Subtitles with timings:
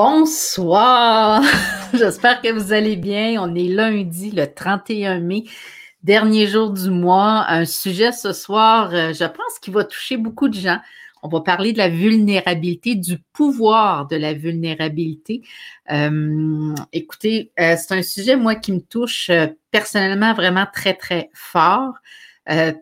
[0.00, 1.42] Bonsoir,
[1.92, 3.42] j'espère que vous allez bien.
[3.42, 5.42] On est lundi, le 31 mai,
[6.04, 7.44] dernier jour du mois.
[7.48, 10.78] Un sujet ce soir, euh, je pense qu'il va toucher beaucoup de gens.
[11.24, 15.42] On va parler de la vulnérabilité, du pouvoir de la vulnérabilité.
[15.90, 19.32] Euh, écoutez, euh, c'est un sujet, moi, qui me touche
[19.72, 21.94] personnellement vraiment très, très fort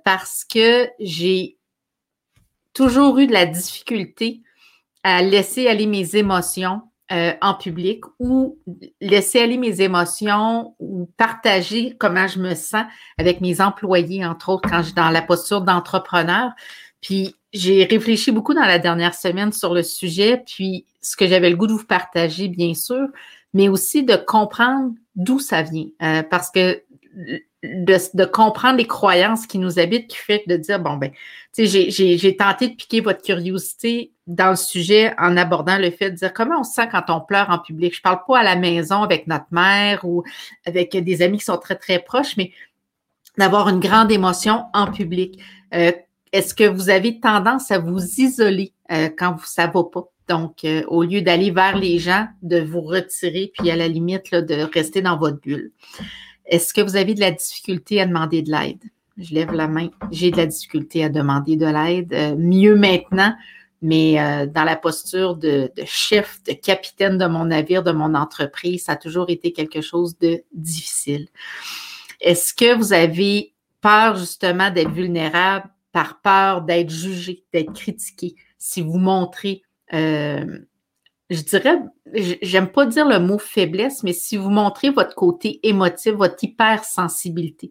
[0.05, 1.57] parce que j'ai
[2.75, 4.43] toujours eu de la difficulté
[5.03, 8.59] à laisser aller mes émotions euh, en public ou
[9.01, 12.85] laisser aller mes émotions ou partager comment je me sens
[13.19, 16.51] avec mes employés, entre autres, quand je suis dans la posture d'entrepreneur.
[17.01, 21.51] Puis j'ai réfléchi beaucoup dans la dernière semaine sur le sujet, puis ce que j'avais
[21.51, 23.07] le goût de vous partager, bien sûr,
[23.55, 25.87] mais aussi de comprendre d'où ça vient.
[26.03, 26.83] Euh, parce que
[27.17, 31.11] de, comprendre les croyances qui nous habitent, qui fait de dire, bon, ben,
[31.55, 36.11] tu sais, j'ai tenté de piquer votre curiosité dans le sujet en abordant le fait
[36.11, 37.95] de dire comment on se sent quand on pleure en public.
[37.95, 40.25] Je parle pas à la maison avec notre mère ou
[40.67, 42.53] avec des amis qui sont très, très proches, mais
[43.39, 45.41] d'avoir une grande émotion en public.
[45.75, 45.93] Euh,
[46.33, 50.05] est-ce que vous avez tendance à vous isoler euh, quand vous, ça va pas?
[50.29, 54.33] Donc, euh, au lieu d'aller vers les gens, de vous retirer, puis à la limite,
[54.33, 55.71] là, de rester dans votre bulle.
[56.47, 58.83] Est-ce que vous avez de la difficulté à demander de l'aide?
[59.19, 59.89] Je lève la main.
[60.11, 62.13] J'ai de la difficulté à demander de l'aide.
[62.13, 63.35] Euh, mieux maintenant,
[63.83, 68.85] mais euh, dans la posture de, chef, de capitaine de mon navire, de mon entreprise,
[68.85, 71.29] ça a toujours été quelque chose de difficile.
[72.21, 78.35] Est-ce que vous avez peur justement d'être vulnérable par peur d'être jugé, d'être critiqué?
[78.59, 79.63] Si vous montrez
[79.93, 80.45] euh,
[81.29, 81.79] je dirais,
[82.43, 87.71] j'aime pas dire le mot faiblesse, mais si vous montrez votre côté émotif, votre hypersensibilité.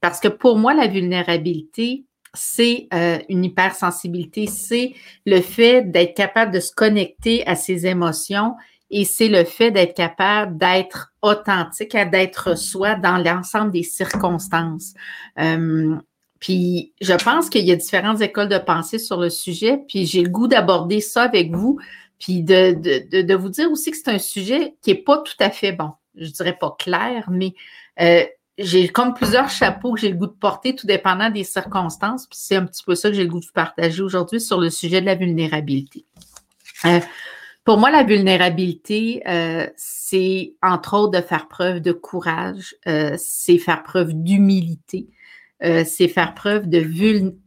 [0.00, 4.94] Parce que pour moi, la vulnérabilité, c'est euh, une hypersensibilité, c'est
[5.26, 8.54] le fait d'être capable de se connecter à ses émotions
[8.90, 14.94] et c'est le fait d'être capable d'être authentique, d'être soi dans l'ensemble des circonstances.
[15.38, 15.96] Euh,
[16.40, 20.22] puis je pense qu'il y a différentes écoles de pensée sur le sujet, puis j'ai
[20.22, 21.78] le goût d'aborder ça avec vous
[22.24, 25.36] puis de, de, de, vous dire aussi que c'est un sujet qui n'est pas tout
[25.40, 27.52] à fait, bon, je dirais pas clair, mais
[28.00, 28.24] euh,
[28.56, 32.26] j'ai comme plusieurs chapeaux que j'ai le goût de porter, tout dépendant des circonstances.
[32.26, 34.58] Puis c'est un petit peu ça que j'ai le goût de vous partager aujourd'hui sur
[34.58, 36.06] le sujet de la vulnérabilité.
[36.86, 37.00] Euh,
[37.62, 42.74] pour moi, la vulnérabilité, euh, c'est entre autres de faire preuve de courage,
[43.18, 45.08] c'est faire preuve d'humilité,
[45.60, 46.80] c'est faire preuve de,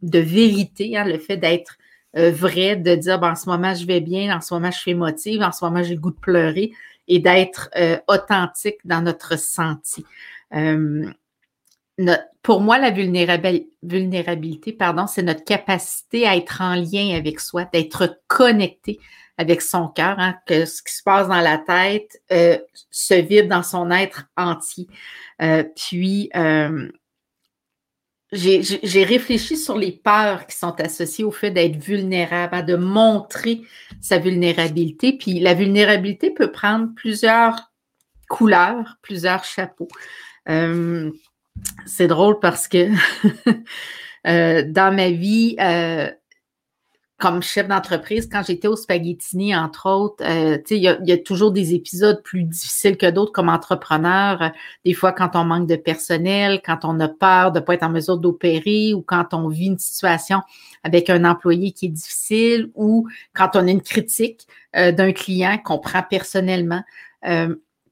[0.02, 1.78] de vérité, hein, le fait d'être
[2.16, 4.78] euh, vrai de dire ben, en ce moment je vais bien, en ce moment je
[4.78, 6.72] suis émotive, en ce moment j'ai le goût de pleurer
[7.06, 10.04] et d'être euh, authentique dans notre ressenti.
[10.54, 11.10] Euh,
[12.42, 18.20] pour moi, la vulnérabilité, pardon, c'est notre capacité à être en lien avec soi, d'être
[18.28, 19.00] connecté
[19.36, 22.22] avec son cœur, hein, que ce qui se passe dans la tête
[22.90, 24.86] se vide dans son être entier.
[25.74, 26.30] puis,
[28.30, 33.62] j'ai réfléchi sur les peurs qui sont associées au fait d'être vulnérable, de montrer
[34.00, 35.14] sa vulnérabilité.
[35.14, 37.72] Puis la vulnérabilité peut prendre plusieurs
[38.28, 39.88] couleurs, plusieurs chapeaux.
[40.48, 41.10] Euh,
[41.86, 42.90] c'est drôle parce que
[44.26, 46.10] euh, dans ma vie, euh,
[47.18, 51.74] comme chef d'entreprise, quand j'étais au Spaghettini, entre autres, euh, il y, a toujours des
[51.74, 54.40] épisodes plus difficiles que d'autres comme entrepreneur.
[54.40, 54.48] Euh,
[54.84, 57.82] des fois, quand on manque de personnel, quand on a peur de ne pas être
[57.82, 60.42] en mesure d'opérer ou quand on vit une situation
[60.84, 65.58] avec un employé qui est difficile ou quand on a une critique euh, d'un client
[65.58, 66.84] qu'on prend personnellement.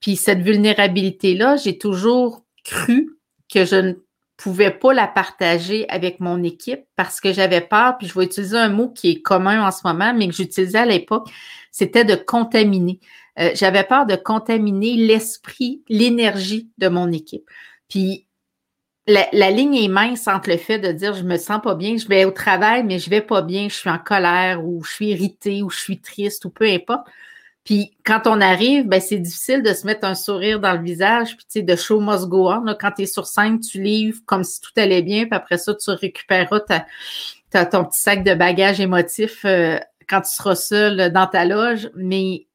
[0.00, 3.18] puis cette vulnérabilité-là, j'ai toujours cru
[3.52, 3.92] que je ne
[4.36, 8.56] pouvais pas la partager avec mon équipe parce que j'avais peur, puis je vais utiliser
[8.56, 11.28] un mot qui est commun en ce moment, mais que j'utilisais à l'époque,
[11.70, 13.00] c'était de contaminer.
[13.38, 17.48] Euh, j'avais peur de contaminer l'esprit, l'énergie de mon équipe.
[17.88, 18.26] Puis
[19.06, 21.96] la, la, ligne est mince entre le fait de dire je me sens pas bien,
[21.96, 24.90] je vais au travail, mais je vais pas bien, je suis en colère ou je
[24.90, 27.06] suis irritée ou je suis triste ou peu importe.
[27.66, 31.36] Puis quand on arrive, ben, c'est difficile de se mettre un sourire dans le visage,
[31.36, 32.64] puis tu sais, de show must go on.
[32.80, 35.74] Quand tu es sur scène, tu livres comme si tout allait bien, puis après ça,
[35.74, 41.26] tu récupéreras ta, ton petit sac de bagages émotifs euh, quand tu seras seul dans
[41.26, 41.90] ta loge.
[41.96, 42.46] Mais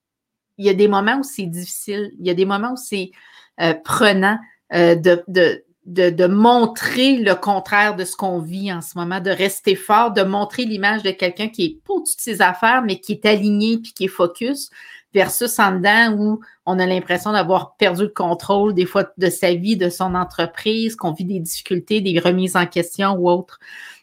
[0.57, 3.11] il y a des moments où c'est difficile, il y a des moments où c'est
[3.59, 4.39] euh, prenant
[4.73, 9.19] euh, de, de, de, de, montrer le contraire de ce qu'on vit en ce moment,
[9.19, 12.97] de rester fort, de montrer l'image de quelqu'un qui est pour toutes ses affaires, mais
[13.01, 14.69] qui est aligné puis qui est focus
[15.13, 19.53] versus en dedans où on a l'impression d'avoir perdu le contrôle des fois de sa
[19.53, 23.59] vie, de son entreprise, qu'on vit des difficultés, des remises en question ou autres.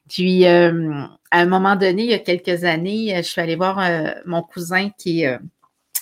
[0.09, 3.79] Puis, euh, à un moment donné, il y a quelques années, je suis allée voir
[3.79, 5.25] euh, mon cousin qui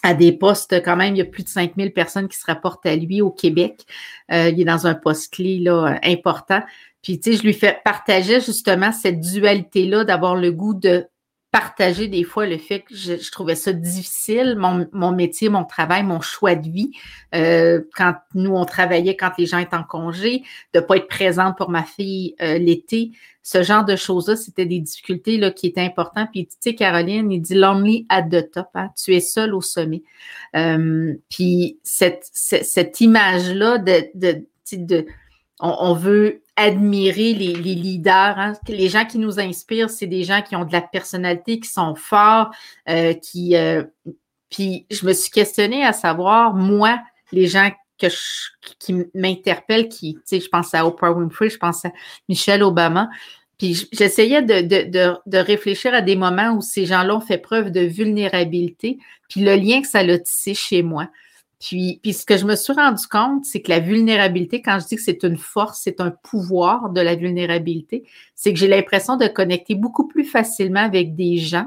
[0.07, 2.87] à des postes quand même, il y a plus de 5000 personnes qui se rapportent
[2.87, 3.85] à lui au Québec.
[4.33, 6.63] Euh, il est dans un poste clé là, important.
[7.03, 11.07] Puis, tu sais, je lui fais partager justement cette dualité-là d'avoir le goût de
[11.57, 16.03] partager des fois le fait que je, trouvais ça difficile, mon, mon, métier, mon travail,
[16.03, 16.91] mon choix de vie,
[17.35, 20.43] euh, quand nous, on travaillait, quand les gens étaient en congé,
[20.75, 23.13] de pas être présente pour ma fille euh, l'été,
[23.43, 26.29] ce genre de choses-là, c'était des difficultés là, qui étaient importantes.
[26.31, 28.91] Puis, tu sais, Caroline, il dit «lonely at the top hein?
[29.03, 30.03] tu es seule au sommet
[30.57, 35.07] euh, Puis, cette, cette, image-là de, de, de
[35.59, 38.39] on, veut admirer les, leaders.
[38.39, 38.53] Hein.
[38.69, 41.95] Les gens qui nous inspirent, c'est des gens qui ont de la personnalité, qui sont
[41.95, 42.51] forts,
[42.89, 43.57] euh, qui.
[43.57, 43.85] Euh,
[44.51, 46.99] puis je me suis questionnée à savoir, moi,
[47.33, 48.07] les gens que
[48.79, 51.93] qui m'interpellent, qui, tu sais, je pense à Oprah Winfrey, je pense à
[52.29, 53.09] Michelle Obama.
[53.59, 57.71] Puis j'essayais de, de, de, réfléchir à des moments où ces gens-là ont fait preuve
[57.71, 58.99] de vulnérabilité,
[59.31, 61.09] puis le lien que ça a tissé chez moi.
[61.61, 64.87] Puis, puis, ce que je me suis rendu compte, c'est que la vulnérabilité, quand je
[64.87, 68.05] dis que c'est une force, c'est un pouvoir de la vulnérabilité,
[68.35, 71.67] c'est que j'ai l'impression de connecter beaucoup plus facilement avec des gens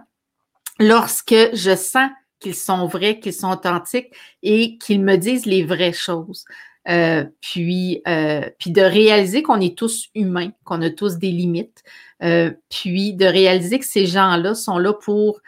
[0.80, 2.10] lorsque je sens
[2.40, 4.14] qu'ils sont vrais, qu'ils sont authentiques
[4.44, 6.46] et qu'ils me disent les vraies choses.
[6.88, 11.84] Euh, puis, euh, puis de réaliser qu'on est tous humains, qu'on a tous des limites,
[12.24, 15.42] euh, puis de réaliser que ces gens-là sont là pour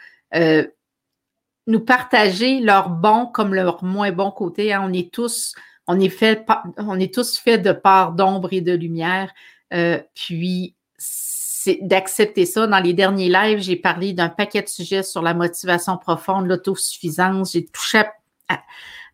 [1.66, 4.72] nous partager leurs bons comme leurs moins bons côtés.
[4.72, 4.84] Hein.
[4.88, 5.54] On est tous,
[5.86, 9.32] on est fait, on est tous faits de parts d'ombre et de lumière.
[9.72, 12.66] Euh, puis c'est d'accepter ça.
[12.66, 17.52] Dans les derniers lives, j'ai parlé d'un paquet de sujets sur la motivation profonde, l'autosuffisance.
[17.52, 18.02] J'ai touché
[18.48, 18.62] à,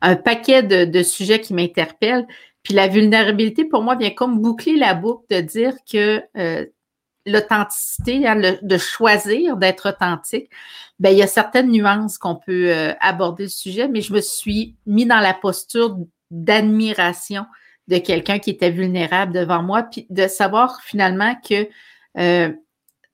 [0.00, 2.26] un paquet de, sujets qui m'interpellent.
[2.62, 6.66] Puis la vulnérabilité, pour moi, vient comme boucler la boucle de dire que euh,
[7.28, 10.50] l'authenticité, hein, de choisir d'être authentique,
[10.98, 14.20] ben, il y a certaines nuances qu'on peut euh, aborder le sujet, mais je me
[14.20, 15.96] suis mis dans la posture
[16.30, 17.46] d'admiration
[17.86, 21.68] de quelqu'un qui était vulnérable devant moi, puis de savoir finalement que
[22.18, 22.52] euh,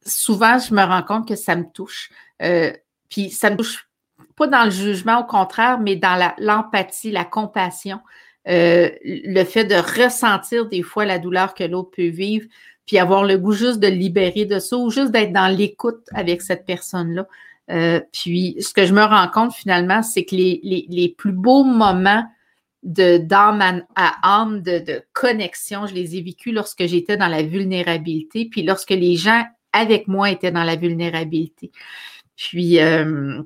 [0.04, 2.10] souvent, je me rends compte que ça me touche.
[2.42, 2.72] Euh,
[3.10, 3.88] puis ça me touche
[4.34, 8.00] pas dans le jugement, au contraire, mais dans l'empathie, la, compassion,
[8.46, 12.46] le fait de ressentir des fois la douleur que l'autre peut vivre,
[12.86, 16.42] puis avoir le goût juste de libérer de ça ou juste d'être dans l'écoute avec
[16.42, 17.26] cette personne-là.
[17.70, 21.32] Euh, puis, ce que je me rends compte finalement, c'est que les, les, les, plus
[21.32, 22.24] beaux moments
[22.82, 27.42] de d'âme à âme, de, de, connexion, je les ai vécus lorsque j'étais dans la
[27.42, 31.70] vulnérabilité, puis lorsque les gens avec moi étaient dans la vulnérabilité.
[32.36, 33.42] Puis, euh,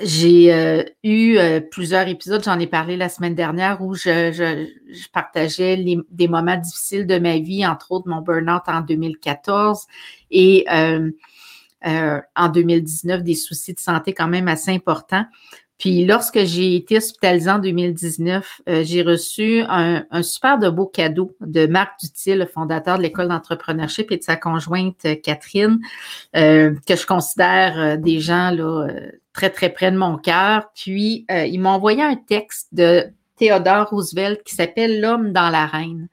[0.00, 5.08] j'ai euh, eu euh, plusieurs épisodes, j'en ai parlé la semaine dernière, où je, je,
[5.12, 9.86] partageais les, des moments difficiles de ma vie, entre autres mon burn-out en 2014
[10.30, 11.10] et euh,
[12.36, 15.24] en 2019, des soucis de santé quand même assez importants.
[15.80, 21.34] Puis lorsque j'ai été hospitalisée en 2019, euh, j'ai reçu un, super de beau cadeau
[21.40, 25.80] de Marc Dutil, le fondateur de l'école d'entrepreneurship et de sa conjointe euh, Catherine,
[26.36, 28.88] euh, que je considère des gens là,
[29.32, 30.70] très, très près de mon cœur.
[30.74, 33.06] Puis, ils m'ont envoyé un texte de
[33.36, 36.08] Theodore Roosevelt qui s'appelle L'homme dans l'arène.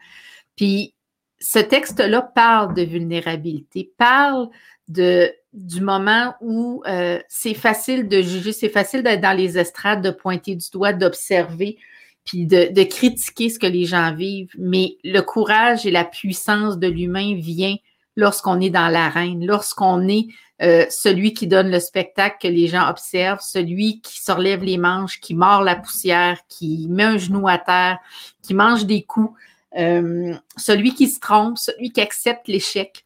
[0.56, 0.94] Puis,
[1.40, 4.50] ce texte-là parle de vulnérabilité, parle
[4.88, 10.04] de du moment où euh, c'est facile de juger, c'est facile d'être dans les estrades,
[10.04, 11.78] de pointer du doigt, d'observer,
[12.24, 14.54] puis de, critiquer ce que les gens vivent.
[14.60, 17.76] Mais le courage et la puissance de l'humain vient
[18.16, 20.28] lorsqu'on est dans l'arène, lorsqu'on est
[20.62, 25.20] euh, celui qui donne le spectacle que les gens observent, celui qui se les manches,
[25.20, 28.00] qui mord la poussière, qui met un genou à terre,
[28.42, 29.38] qui mange des coups,
[29.78, 33.06] euh, celui qui se trompe, celui qui accepte l'échec.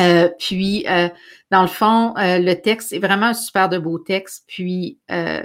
[0.00, 0.84] Euh, puis,
[1.52, 4.42] dans le fond, le texte est vraiment un super de beau texte.
[4.48, 4.98] Puis,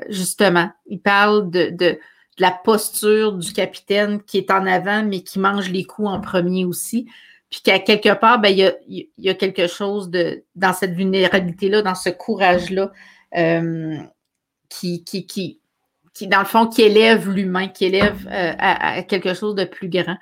[0.10, 2.00] justement, il parle de,
[2.40, 6.66] la posture du capitaine qui est en avant, mais qui mange les coups en premier
[6.66, 7.06] aussi.
[7.50, 8.74] Puis qu'à quelque part, ben, il, y a,
[9.18, 12.92] y a quelque chose de dans cette vulnérabilité-là, dans ce courage-là,
[14.70, 15.60] qui, qui, qui,
[16.14, 20.18] qui, dans le fond, qui élève l'humain, qui élève à, quelque chose de plus grand.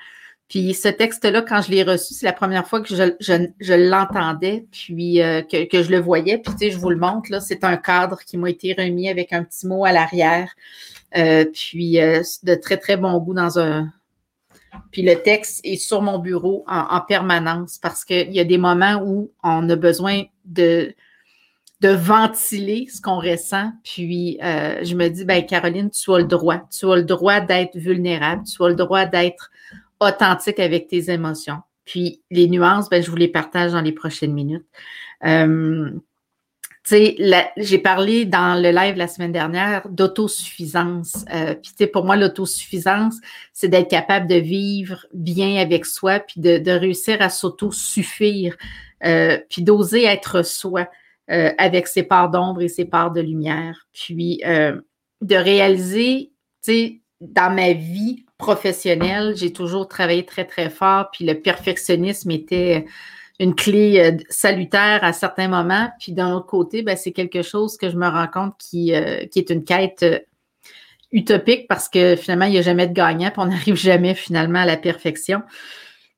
[0.47, 4.65] Puis ce texte-là, quand je l'ai reçu, c'est la première fois que je, je, l'entendais,
[4.71, 6.37] puis euh, que, que, je le voyais.
[6.37, 9.09] Puis tu sais, je vous le montre, là, c'est un cadre qui m'a été remis
[9.09, 10.49] avec un petit mot à l'arrière.
[11.17, 13.91] Euh, puis euh, de très, très bon goût dans un.
[14.91, 18.57] Puis le texte est sur mon bureau en, en permanence parce qu'il y a des
[18.57, 20.93] moments où on a besoin de,
[21.81, 23.71] de ventiler ce qu'on ressent.
[23.83, 26.61] Puis je me dis, ben Caroline, tu as le droit.
[26.71, 28.43] Tu as le droit d'être vulnérable.
[28.43, 29.51] Tu as le droit d'être
[29.99, 31.61] authentique avec tes émotions.
[31.85, 34.65] Puis les nuances, ben, je vous les partage dans les prochaines minutes.
[35.25, 35.89] Euh,
[36.89, 41.25] j'ai parlé dans le live la semaine dernière d'autosuffisance.
[41.33, 43.15] Euh, puis, pour moi, l'autosuffisance,
[43.53, 48.55] c'est d'être capable de vivre bien avec soi, puis de, réussir à s'autosuffire,
[49.05, 50.87] euh, puis d'oser être soi
[51.29, 53.87] euh, avec ses parts d'ombre et ses parts de lumière.
[53.91, 54.79] Puis, euh,
[55.21, 56.31] de réaliser,
[56.63, 62.31] tu sais, dans ma vie professionnelle, j'ai toujours travaillé très, très fort, puis le perfectionnisme
[62.31, 62.85] était
[63.39, 65.89] une clé euh, salutaire à certains moments.
[65.99, 69.25] Puis d'un autre côté, ben, c'est quelque chose que je me rends compte qui, euh,
[69.27, 70.19] qui est une quête euh,
[71.11, 74.59] utopique parce que finalement, il n'y a jamais de gagnant, puis on n'arrive jamais finalement
[74.59, 75.41] à la perfection.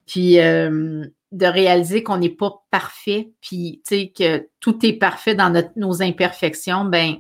[0.07, 6.85] Puis de réaliser qu'on n'est pas parfait, puis que tout est parfait dans nos imperfections,
[6.85, 7.17] ben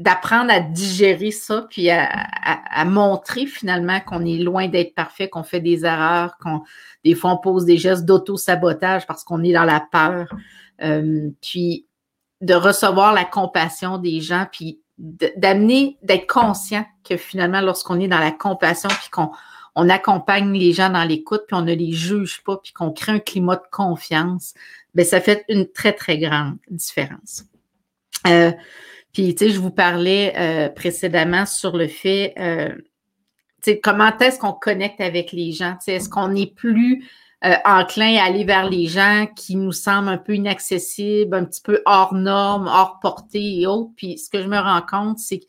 [0.00, 5.60] d'apprendre à digérer ça, puis à, montrer finalement qu'on est loin d'être parfait, qu'on fait
[5.60, 6.62] des erreurs, qu'on
[7.04, 10.34] des fois on pose des gestes d'auto-sabotage parce qu'on est dans la peur.
[10.82, 11.86] Euh, puis
[12.40, 18.18] de recevoir la compassion des gens, puis d'amener, d'être conscient que finalement, lorsqu'on est dans
[18.18, 19.30] la compassion, puis qu'on
[19.74, 23.12] on accompagne les gens dans l'écoute, puis on ne les juge pas, puis qu'on crée
[23.12, 24.54] un climat de confiance,
[24.94, 27.44] bien, ça fait une très, très grande différence.
[28.26, 28.52] Euh,
[29.12, 32.68] puis, tu sais, je vous parlais euh, précédemment sur le fait, euh,
[33.62, 35.72] tu sais, comment est-ce qu'on connecte avec les gens?
[35.72, 37.04] Tu sais, est-ce qu'on n'est plus
[37.44, 41.60] euh, enclin à aller vers les gens qui nous semblent un peu inaccessibles, un petit
[41.60, 43.90] peu hors normes, hors portée et autres?
[43.96, 45.46] Puis, ce que je me rends compte, c'est que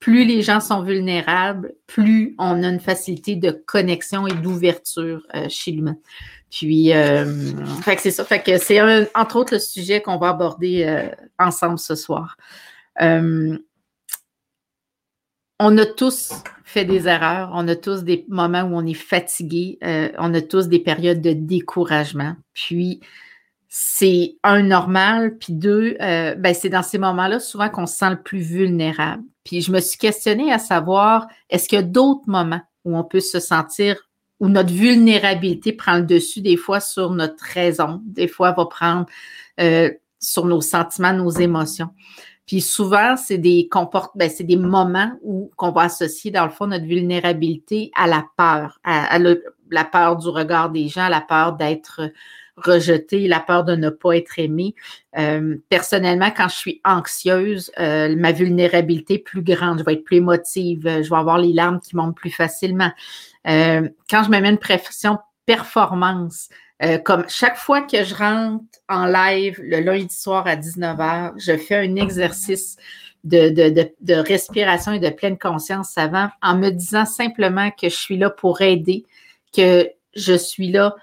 [0.00, 5.70] plus les gens sont vulnérables, plus on a une facilité de connexion et d'ouverture chez
[5.70, 5.96] l'humain.
[6.50, 6.90] Puis,
[7.82, 8.22] fait que c'est ça.
[8.22, 8.82] Fait que c'est
[9.14, 11.08] entre autres le sujet qu'on va aborder
[11.38, 12.36] ensemble ce soir.
[13.02, 13.58] Euh,
[15.60, 16.32] on a tous
[16.64, 20.40] fait des erreurs, on a tous des moments où on est fatigué, euh, on a
[20.40, 22.34] tous des périodes de découragement.
[22.52, 23.00] Puis,
[23.68, 28.10] c'est un normal, puis deux, euh, ben c'est dans ces moments-là souvent qu'on se sent
[28.10, 29.24] le plus vulnérable.
[29.42, 33.02] Puis je me suis questionnée à savoir, est-ce qu'il y a d'autres moments où on
[33.02, 33.96] peut se sentir,
[34.38, 39.06] où notre vulnérabilité prend le dessus des fois sur notre raison, des fois va prendre
[40.20, 41.90] sur nos sentiments, nos émotions?
[42.46, 46.66] Puis souvent, c'est des comportements, c'est des moments où qu'on va associer, dans le fond,
[46.66, 52.10] notre vulnérabilité à la peur, à, la peur du regard des gens, la peur d'être
[52.56, 54.74] rejeté, la peur de ne pas être aimé.
[55.18, 60.04] Euh, personnellement, quand je suis anxieuse, euh, ma vulnérabilité est plus grande, je vais être
[60.04, 62.92] plus émotive, je vais avoir les larmes qui montent plus facilement.
[63.48, 66.48] Euh, quand je me mets une pression performance,
[66.82, 71.56] euh, comme chaque fois que je rentre en live le lundi soir à 19h, je
[71.56, 72.76] fais un exercice
[73.22, 77.94] de, de, de, respiration et de pleine conscience avant en me disant simplement que je
[77.94, 79.04] suis là pour aider,
[79.56, 80.94] que je suis là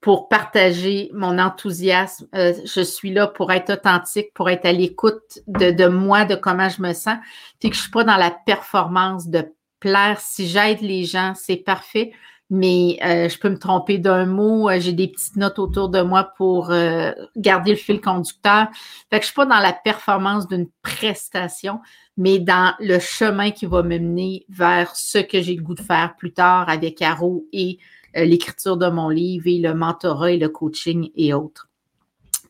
[0.00, 2.28] pour partager mon enthousiasme.
[2.34, 6.68] Euh, je suis là pour être authentique, pour être à l'écoute de, moi, de comment
[6.68, 7.18] je me sens,
[7.58, 10.20] puis que je suis pas dans la performance de plaire.
[10.20, 12.12] Si j'aide les gens, c'est parfait
[12.48, 14.68] mais euh, je peux me tromper d'un mot.
[14.68, 18.68] Euh, j'ai des petites notes autour de moi pour euh, garder le fil conducteur.
[19.10, 21.80] Fait que je suis pas dans la performance d'une prestation,
[22.16, 25.80] mais dans le chemin qui va me mener vers ce que j'ai le goût de
[25.80, 27.78] faire plus tard avec Caro et
[28.14, 31.68] l'écriture de mon livre et le mentorat et le coaching et autres.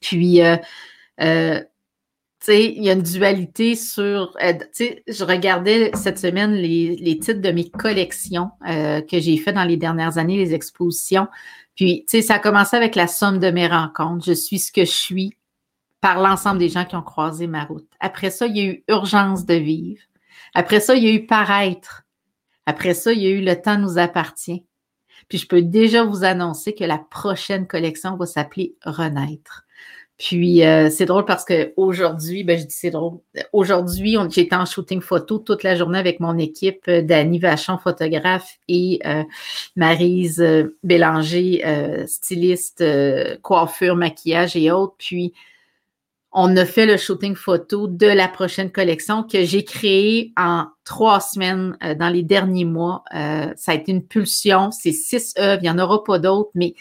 [0.01, 0.41] Puis,
[2.49, 4.37] il y a une dualité sur.
[4.43, 9.65] Euh, je regardais cette semaine les, titres de mes collections euh, que j'ai fait dans
[9.65, 11.29] les dernières années, les expositions.
[11.75, 14.25] Puis, tu sais, ça a commencé avec la somme de mes rencontres.
[14.25, 15.37] Je suis ce que je suis
[16.01, 17.89] par l'ensemble des gens qui ont croisé ma route.
[18.01, 20.01] Après ça, il y a eu urgence de vivre.
[20.55, 22.05] Après ça, il y a eu paraître.
[22.65, 24.65] Après ça, il y a eu le temps nous appartient.
[25.29, 29.66] Puis je peux déjà vous annoncer que la prochaine collection va s'appeler Renaître.
[30.19, 33.19] Puis euh, c'est drôle parce qu'aujourd'hui, ben je dis c'est drôle.
[33.53, 38.57] Aujourd'hui, j'étais en shooting photo toute la journée avec mon équipe euh, Dani Vachon, photographe,
[38.67, 39.25] et euh,
[39.77, 40.43] Marise
[40.83, 41.63] Bélanger,
[42.07, 42.83] styliste,
[43.43, 44.95] coiffure, maquillage et autres.
[44.97, 45.35] Puis
[46.33, 51.21] on a fait le shooting photo de la prochaine collection que j'ai créée en trois
[51.21, 53.05] semaines dans les derniers mois.
[53.11, 54.71] ça a été une pulsion.
[54.71, 56.75] C'est six œuvres, il n'y en aura pas d'autres, mais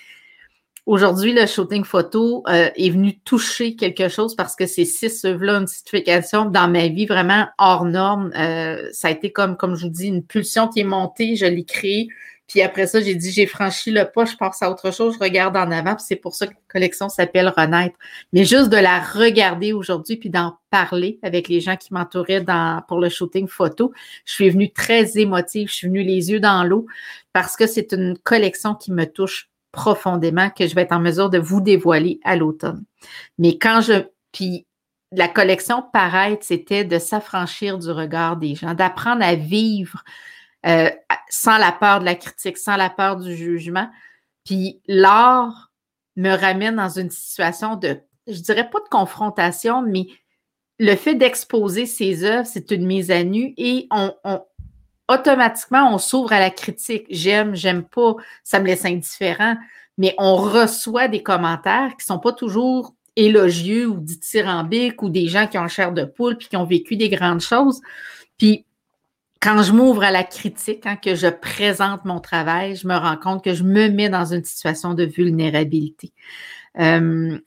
[0.85, 5.55] Aujourd'hui, le shooting photo euh, est venu toucher quelque chose parce que ces six œuvres-là,
[5.57, 8.31] une certification dans ma vie vraiment hors norme.
[8.37, 11.47] Euh, ça a été comme, comme je vous dis, une pulsion qui est montée, je
[11.47, 12.07] l'ai créée.
[12.47, 15.19] Puis après ça, j'ai dit, j'ai franchi le pas, je passe à autre chose, je
[15.19, 15.95] regarde en avant.
[15.95, 17.95] Puis c'est pour ça que la collection s'appelle Renaître.
[18.31, 22.83] Mais juste de la regarder aujourd'hui, puis d'en parler avec les gens qui m'entouraient dans,
[22.87, 23.91] pour le shooting photo,
[24.25, 26.85] je suis venue très émotive, je suis venue les yeux dans l'eau
[27.33, 31.29] parce que c'est une collection qui me touche profondément que je vais être en mesure
[31.29, 32.83] de vous dévoiler à l'automne.
[33.37, 34.05] Mais quand je.
[34.31, 34.65] Puis
[35.11, 40.03] la collection Paraître, c'était de s'affranchir du regard des gens, d'apprendre à vivre
[40.65, 40.89] euh,
[41.29, 43.89] sans la peur de la critique, sans la peur du jugement.
[44.43, 45.71] Puis l'art
[46.15, 50.07] me ramène dans une situation de, je dirais pas de confrontation, mais
[50.79, 54.13] le fait d'exposer ses œuvres, c'est une mise à nu et on,
[55.09, 57.05] automatiquement, on s'ouvre à la critique.
[57.09, 59.55] J'aime, j'aime pas, ça me laisse indifférent,
[59.97, 65.47] mais on reçoit des commentaires qui sont pas toujours élogieux ou dithyrambiques ou des gens
[65.47, 67.81] qui ont chair de poule puis qui ont vécu des grandes choses.
[68.37, 68.65] Puis
[69.41, 73.17] quand je m'ouvre à la critique, hein, que je présente mon travail, je me rends
[73.17, 76.11] compte que je me mets dans une situation de vulnérabilité.
[76.79, 77.39] Euh,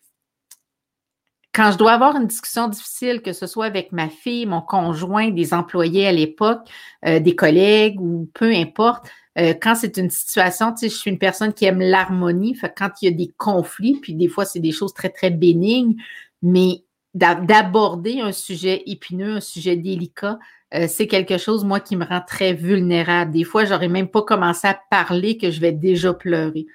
[1.59, 5.31] quand je dois avoir une discussion difficile, que ce soit avec ma fille, mon conjoint,
[5.31, 6.61] des employés à l'époque,
[7.05, 9.09] euh, des collègues ou peu importe,
[9.41, 12.91] euh, quand c'est une situation, tu sais, je suis une personne qui aime l'harmonie, quand
[13.03, 15.97] il y a des conflits, puis des fois c'est des choses très, très bénignes,
[16.43, 20.39] mais d'aborder un sujet épineux, un sujet délicat,
[20.75, 23.33] euh, c'est quelque chose, moi, qui me rend très vulnérable.
[23.33, 26.67] Des fois, j'aurais même pas commencé à parler que je vais déjà pleurer.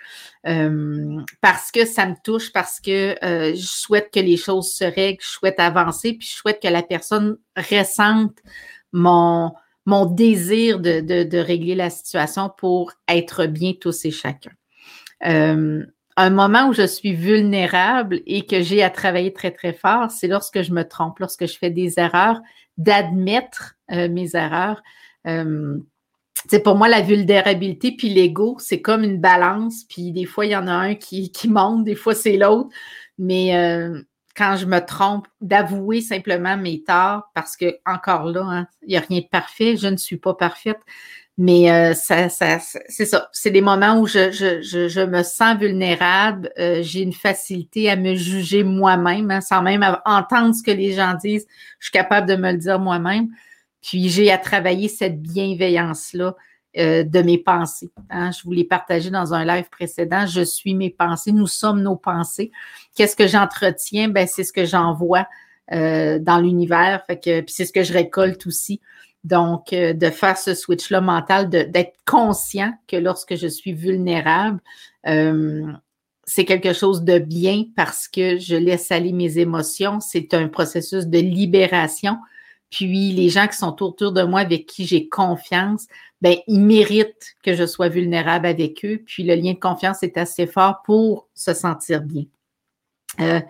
[0.47, 4.83] Euh, parce que ça me touche, parce que euh, je souhaite que les choses se
[4.83, 8.37] règlent, je souhaite avancer, puis je souhaite que la personne ressente
[8.91, 9.53] mon,
[9.85, 14.51] mon désir de, de, de régler la situation pour être bien tous et chacun.
[16.17, 20.27] Un moment où je suis vulnérable et que j'ai à travailler très, très fort, c'est
[20.27, 22.41] lorsque je me trompe, lorsque je fais des erreurs,
[22.77, 24.81] d'admettre euh, mes erreurs.
[25.27, 25.77] Euh,
[26.63, 29.85] pour moi, la vulnérabilité puis l'ego, c'est comme une balance.
[29.87, 32.69] Puis des fois, il y en a un qui, qui monte, des fois, c'est l'autre.
[33.17, 34.01] Mais euh,
[34.35, 38.97] quand je me trompe, d'avouer simplement mes torts, parce que encore là, hein, il n'y
[38.97, 40.79] a rien de parfait, je ne suis pas parfaite.
[41.37, 43.27] Mais euh, ça, ça c'est ça.
[43.31, 46.51] C'est des moments où je, je, je, me sens vulnérable.
[46.59, 50.93] Euh, j'ai une facilité à me juger moi-même, hein, sans même entendre ce que les
[50.93, 51.47] gens disent.
[51.79, 53.29] Je suis capable de me le dire moi-même.
[53.81, 56.35] Puis j'ai à travailler cette bienveillance-là
[56.77, 57.91] euh, de mes pensées.
[58.11, 58.29] Hein.
[58.31, 60.27] Je vous l'ai partagé dans un live précédent.
[60.27, 61.31] Je suis mes pensées.
[61.31, 62.51] Nous sommes nos pensées.
[62.95, 64.07] Qu'est-ce que j'entretiens?
[64.07, 65.27] Ben, c'est ce que j'envoie
[65.71, 67.03] dans l'univers.
[67.07, 68.79] Puis c'est ce que je récolte aussi.
[69.23, 74.59] Donc, euh, de faire ce switch-là mental, d'être conscient que lorsque je suis vulnérable,
[75.07, 75.71] euh,
[76.25, 79.99] c'est quelque chose de bien parce que je laisse aller mes émotions.
[79.99, 82.17] C'est un processus de libération.
[82.69, 85.87] Puis les gens qui sont autour de moi, avec qui j'ai confiance,
[86.21, 89.01] ben ils méritent que je sois vulnérable avec eux.
[89.05, 92.23] Puis le lien de confiance est assez fort pour se sentir bien.
[93.19, 93.41] Euh,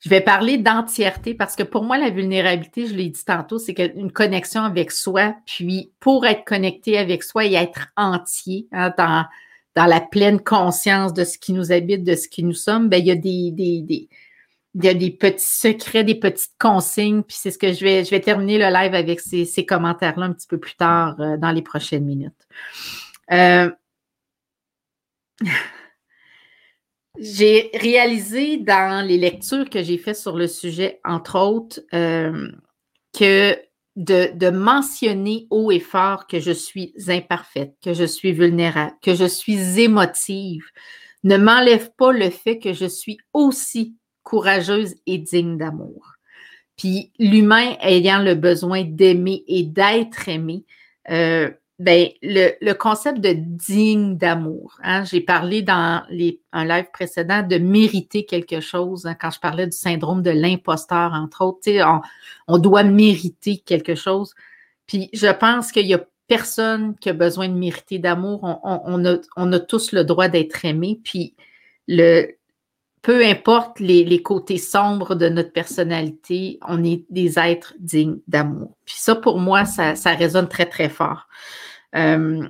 [0.00, 3.76] je vais parler d'entièreté parce que pour moi, la vulnérabilité, je l'ai dit tantôt, c'est
[3.96, 5.34] une connexion avec soi.
[5.44, 9.26] Puis pour être connecté avec soi et être entier hein, dans,
[9.74, 12.98] dans la pleine conscience de ce qui nous habite, de ce qui nous sommes, ben,
[12.98, 14.08] il y a des, des, des
[14.74, 18.04] il y a des petits secrets, des petites consignes, puis c'est ce que je vais,
[18.04, 21.36] je vais terminer le live avec ces, ces commentaires-là un petit peu plus tard euh,
[21.36, 22.46] dans les prochaines minutes.
[23.32, 23.70] Euh...
[27.20, 32.50] J'ai réalisé dans les lectures que j'ai faites sur le sujet, entre autres, euh,
[33.18, 33.56] que
[33.96, 39.24] de, mentionner haut et fort que je suis imparfaite, que je suis vulnérable, que je
[39.24, 40.64] suis émotive,
[41.24, 46.12] ne m'enlève pas le fait que je suis aussi courageuse et digne d'amour.
[46.76, 50.64] Puis l'humain ayant le besoin d'aimer et d'être aimé,
[51.10, 54.76] euh, ben, le, le, concept de digne d'amour.
[54.82, 59.38] Hein, J'ai parlé dans les, un live précédent de mériter quelque chose, hein, quand je
[59.38, 61.70] parlais du syndrome de l'imposteur, entre autres.
[61.84, 62.00] On,
[62.48, 64.34] on doit mériter quelque chose.
[64.86, 68.40] Puis je pense qu'il y a personne qui a besoin de mériter d'amour.
[68.42, 71.00] On, on, a, on, a, tous le droit d'être aimé.
[71.04, 71.36] Puis
[71.86, 72.26] le,
[73.02, 78.76] peu importe les, les, côtés sombres de notre personnalité, on est des êtres dignes d'amour.
[78.84, 81.28] Puis ça, pour moi, ça, ça résonne très, très fort.
[81.94, 82.48] Euh,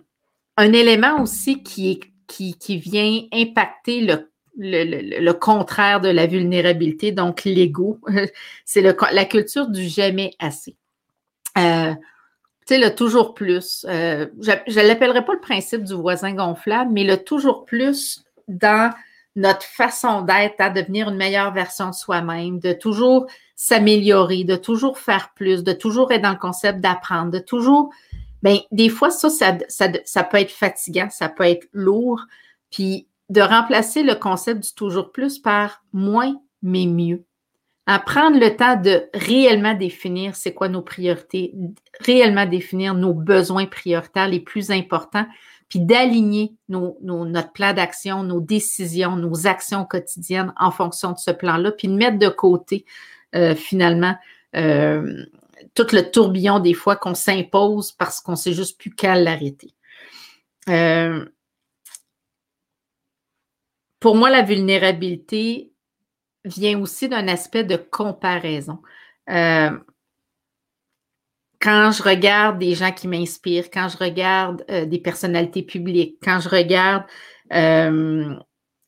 [0.57, 7.45] un élément aussi qui, qui, vient impacter le, le, le, contraire de la vulnérabilité, donc
[7.45, 8.01] l'ego,
[8.65, 10.77] c'est la culture du jamais assez.
[11.57, 11.95] Euh,
[12.67, 13.87] tu sais, le toujours plus.
[13.89, 18.93] Euh, je ne l'appellerai pas le principe du voisin gonflable, mais le toujours plus dans
[19.37, 24.99] notre façon d'être, à devenir une meilleure version de soi-même, de toujours s'améliorer, de toujours
[24.99, 27.91] faire plus, de toujours être dans le concept d'apprendre, de toujours
[28.43, 29.29] Bien, des fois, ça,
[29.69, 32.21] ça, peut être fatigant, ça peut être lourd.
[32.71, 37.25] Puis de remplacer le concept du toujours plus par moins, mais mieux.
[37.87, 41.55] À prendre le temps de réellement définir c'est quoi nos priorités,
[42.01, 45.27] réellement définir nos besoins prioritaires les plus importants,
[45.69, 51.73] puis d'aligner notre plan d'action, nos décisions, nos actions quotidiennes en fonction de ce plan-là,
[51.73, 52.85] puis de mettre de côté
[53.57, 54.17] finalement
[55.85, 59.75] tout le tourbillon des fois qu'on s'impose parce qu'on ne sait juste plus qu'à l'arrêter.
[64.01, 65.73] pour moi, la vulnérabilité
[66.45, 68.81] vient aussi d'un aspect de comparaison
[71.61, 76.41] quand je regarde des gens qui m'inspirent, quand je regarde euh, des personnalités publiques, quand
[76.41, 77.05] je regarde
[77.53, 78.37] euh,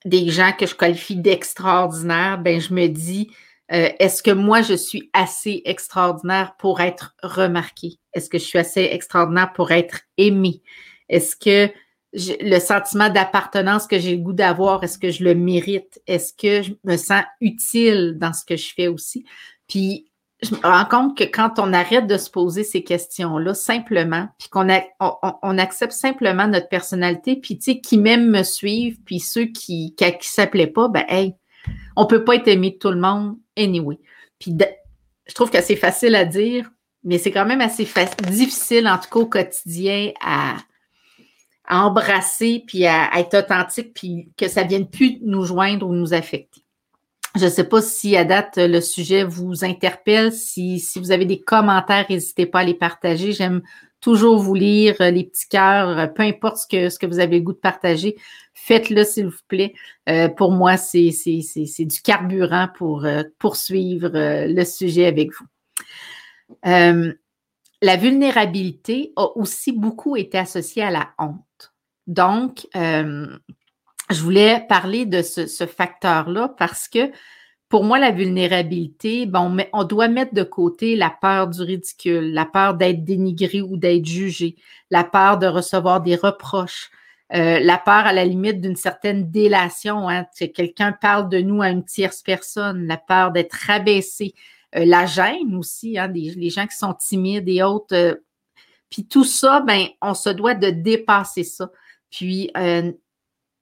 [0.04, 3.30] des gens que je qualifie d'extraordinaires, ben je me dis,
[3.72, 7.98] euh, est-ce que moi je suis assez extraordinaire pour être remarqué?
[8.12, 10.62] Est-ce que je suis assez extraordinaire pour être aimé?
[11.08, 11.72] Est-ce que
[12.12, 16.00] le sentiment d'appartenance que j'ai le goût d'avoir, est-ce que je le mérite?
[16.08, 19.24] Est-ce que je me sens utile dans ce que je fais aussi?
[19.68, 20.10] Puis
[20.42, 24.48] je me rends compte que quand on arrête de se poser ces questions-là simplement, puis
[24.48, 24.68] qu'on
[25.00, 29.94] on, accepte simplement notre personnalité, puis tu sais, qui même me suivent, puis ceux qui
[29.94, 31.34] qui, qui s'appelaient pas, ben hey,
[31.96, 33.98] on peut pas être aimé de tout le monde anyway.
[34.38, 34.56] Puis
[35.26, 36.70] je trouve que c'est facile à dire,
[37.04, 37.88] mais c'est quand même assez
[38.28, 40.56] difficile, en tout cas au quotidien, à,
[41.68, 46.62] embrasser, puis à, être authentique, puis que ça vienne plus nous joindre ou nous affecter.
[47.36, 50.32] Je ne sais pas si à date le sujet vous interpelle.
[50.32, 53.30] Si, si vous avez des commentaires, n'hésitez pas à les partager.
[53.32, 53.62] J'aime
[54.00, 57.18] toujours vous lire euh, les petits cœurs, euh, peu importe ce que, ce que vous
[57.18, 58.16] avez le goût de partager.
[58.54, 59.74] Faites-le, s'il vous plaît.
[60.08, 61.10] Euh, pour moi, c'est
[61.78, 63.06] du carburant pour
[63.38, 65.46] poursuivre le sujet avec vous.
[67.82, 71.72] la vulnérabilité a aussi beaucoup été associée à la honte.
[72.06, 77.10] Donc, je voulais parler de ce, facteur-là parce que
[77.70, 82.44] pour moi, la vulnérabilité, bon, on doit mettre de côté la peur du ridicule, la
[82.44, 84.56] peur d'être dénigré ou d'être jugé,
[84.90, 86.90] la peur de recevoir des reproches,
[87.32, 91.62] euh, la peur à la limite d'une certaine délation, hein, que quelqu'un parle de nous
[91.62, 94.34] à une tierce personne, la peur d'être rabaissé,
[94.74, 97.94] euh, la gêne aussi, hein, les gens qui sont timides et autres.
[97.94, 98.16] Euh,
[98.90, 101.70] puis tout ça, ben, on se doit de dépasser ça.
[102.10, 102.50] Puis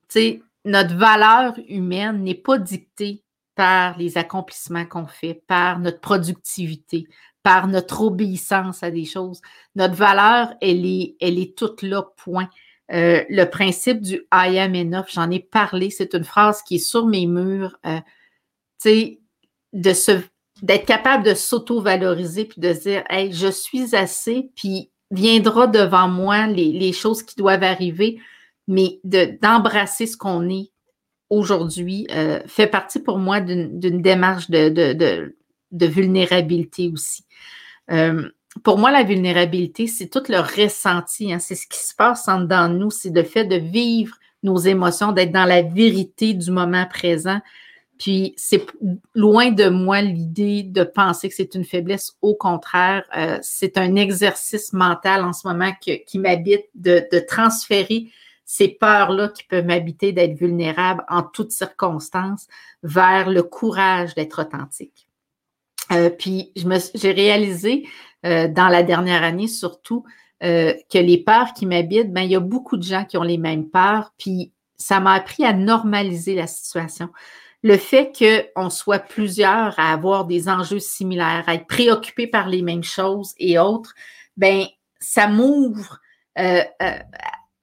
[0.09, 3.23] sais, notre valeur humaine n'est pas dictée
[3.59, 7.09] par les accomplissements qu'on fait, par notre productivité,
[7.43, 9.41] par notre obéissance à des choses.
[9.75, 12.49] Notre valeur, elle est, toute là, point.
[12.93, 16.79] Euh, le principe du I am enough, j'en ai parlé, c'est une phrase qui est
[16.79, 17.77] sur mes murs.
[17.85, 17.99] Euh,
[18.81, 19.19] tu
[19.73, 20.23] sais,
[20.63, 26.47] d'être capable de s'auto-valoriser puis de dire, hey, je suis assez, puis viendra devant moi
[26.47, 28.21] les, les choses qui doivent arriver
[28.69, 30.71] mais d'embrasser ce qu'on est
[31.31, 35.35] aujourd'hui euh, fait partie pour moi d'une démarche de,
[35.73, 37.25] vulnérabilité aussi.
[37.91, 38.29] Euh,
[38.65, 42.41] pour moi, la vulnérabilité, c'est tout le ressenti, hein, c'est ce qui se passe en
[42.69, 47.41] nous, c'est le fait de vivre nos émotions, d'être dans la vérité du moment présent.
[47.99, 48.65] Puis c'est
[49.15, 52.13] loin de moi l'idée de penser que c'est une faiblesse.
[52.23, 58.07] Au contraire, euh, c'est un exercice mental en ce moment qui m'habite de transférer
[58.51, 62.47] ces peurs-là qui peuvent m'habiter d'être vulnérable en toutes circonstances
[62.83, 65.07] vers le courage d'être authentique.
[65.93, 66.51] Euh, puis,
[66.95, 67.87] j'ai réalisé
[68.25, 70.03] euh, dans la dernière année surtout
[70.43, 73.23] euh, que les peurs qui m'habitent, ben, il y a beaucoup de gens qui ont
[73.23, 77.11] les mêmes peurs, puis ça m'a appris à normaliser la situation.
[77.63, 82.63] Le fait qu'on soit plusieurs à avoir des enjeux similaires, à être préoccupés par les
[82.63, 83.95] mêmes choses et autres,
[84.39, 84.65] ben,
[85.01, 86.01] ça m'ouvre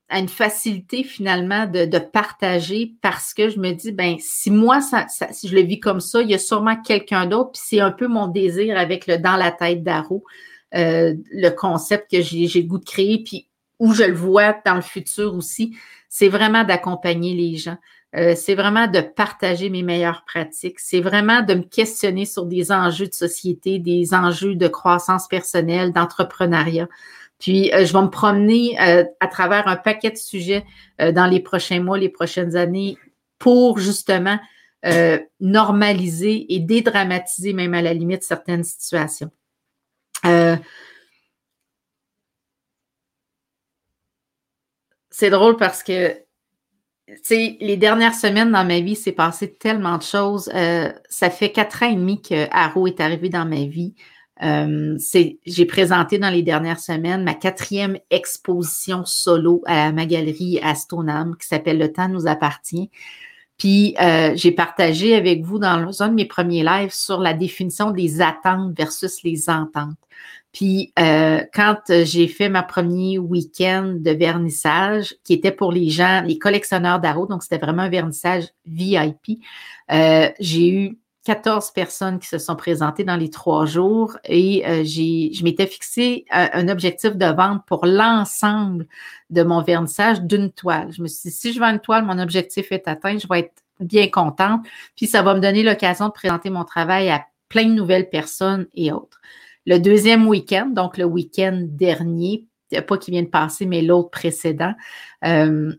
[0.09, 5.07] à une facilité finalement de, partager parce que je me dis, ben si moi, ça,
[5.07, 7.91] si je le vis comme ça, il y a sûrement quelqu'un d'autre, puis c'est un
[7.91, 10.23] peu mon désir avec le dans la tête d'Aro,
[10.75, 13.47] euh, le concept que j'ai le goût de créer, puis
[13.79, 15.75] où je le vois dans le futur aussi,
[16.09, 17.77] c'est vraiment d'accompagner les gens.
[18.15, 20.79] Euh, c'est vraiment de partager mes meilleures pratiques.
[20.79, 25.91] C'est vraiment de me questionner sur des enjeux de société, des enjeux de croissance personnelle,
[25.91, 26.87] d'entrepreneuriat.
[27.39, 30.65] Puis, euh, je vais me promener euh, à travers un paquet de sujets
[31.01, 32.97] euh, dans les prochains mois, les prochaines années,
[33.39, 34.39] pour justement
[35.39, 39.31] normaliser et dédramatiser même à la limite certaines situations.
[45.09, 46.13] c'est drôle parce que,
[47.07, 50.51] tu sais, les dernières semaines dans ma vie, c'est passé tellement de choses.
[51.09, 53.95] ça fait quatre ans et demi que Arrow est arrivé dans ma vie.
[54.43, 54.97] Euh,
[55.45, 61.37] j'ai présenté dans les dernières semaines ma quatrième exposition solo à ma galerie à Stoneham
[61.37, 62.89] qui s'appelle Le temps nous appartient.
[63.57, 67.91] Puis euh, j'ai partagé avec vous dans un de mes premiers lives sur la définition
[67.91, 69.95] des attentes versus les ententes.
[70.51, 76.21] Puis euh, quand j'ai fait ma premier week-end de vernissage, qui était pour les gens,
[76.25, 79.39] les collectionneurs d'arrows, donc c'était vraiment un vernissage VIP,
[80.39, 85.43] j'ai eu 14 personnes qui se sont présentées dans les trois jours et euh, je
[85.43, 88.87] m'étais fixé un, objectif de vente pour l'ensemble
[89.31, 90.91] de mon vernissage d'une toile.
[90.91, 93.39] Je me suis dit, si je vends une toile, mon objectif est atteint, je vais
[93.39, 94.65] être bien contente.
[94.95, 98.67] Puis ça va me donner l'occasion de présenter mon travail à plein de nouvelles personnes
[98.75, 99.19] et autres.
[99.65, 102.45] Le deuxième week-end, donc le week-end dernier,
[102.87, 104.73] pas qui vient de passer, mais l'autre précédent,
[105.25, 105.73] euh,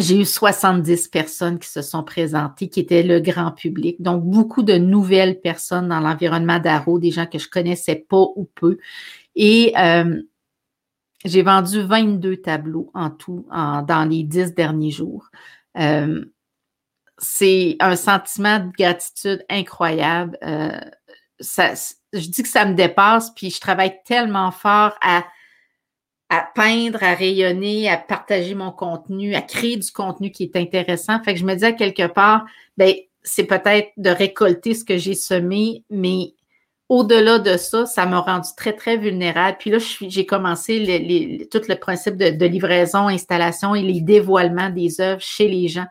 [0.00, 4.00] j'ai eu 70 personnes qui se sont présentées, qui étaient le grand public.
[4.00, 8.48] Donc, beaucoup de nouvelles personnes dans l'environnement d'Aro, des gens que je connaissais pas ou
[8.54, 8.78] peu.
[9.36, 10.20] Et euh,
[11.24, 15.30] j'ai vendu 22 tableaux en tout dans les 10 derniers jours.
[15.78, 16.24] Euh,
[17.18, 20.38] c'est un sentiment de gratitude incroyable.
[20.42, 20.80] Euh,
[21.38, 21.74] ça,
[22.12, 25.24] je dis que ça me dépasse, puis je travaille tellement fort à
[26.30, 31.22] à peindre, à rayonner, à partager mon contenu, à créer du contenu qui est intéressant.
[31.24, 35.14] Fait que je me disais quelque part, ben, c'est peut-être de récolter ce que j'ai
[35.14, 36.34] semé, mais
[36.88, 39.56] au-delà de ça, ça m'a rendu très, très vulnérable.
[39.58, 40.78] Puis là, j'ai commencé
[41.50, 45.86] tout le principe de, livraison, installation et les dévoilements des œuvres chez les gens.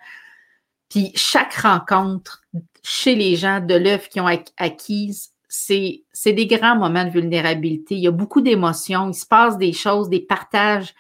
[0.90, 2.42] Puis chaque rencontre
[2.82, 7.96] chez les gens de l'œuvre qu'ils ont acquise c'est des grands moments de vulnérabilité.
[7.96, 10.94] Il y a beaucoup d'émotions, il se passe des choses, des partages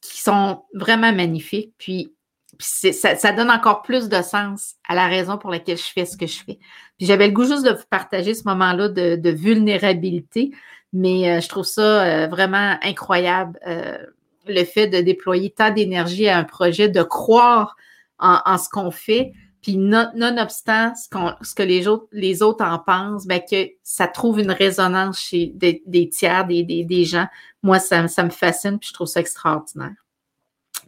[0.00, 1.74] qui sont vraiment magnifiques.
[1.78, 2.14] Puis,
[2.58, 6.26] ça, donne encore plus de sens à la raison pour laquelle je fais ce que
[6.26, 6.58] je fais.
[7.00, 10.52] J'avais le goût juste de vous partager ce moment-là de, vulnérabilité,
[10.92, 13.98] mais euh, je trouve ça euh, vraiment incroyable, euh,
[14.46, 17.76] le fait de déployer tant d'énergie à un projet, de croire
[18.18, 23.40] en ce qu'on fait, puis nonobstant ce, que les autres, les autres en pensent, ben
[23.40, 27.28] que ça trouve une résonance chez des, tiers, des, des, gens.
[27.62, 29.94] Moi, ça, ça, me fascine, puis je trouve ça extraordinaire.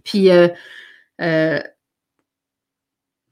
[0.02, 0.48] Puis, euh,
[1.20, 1.60] euh,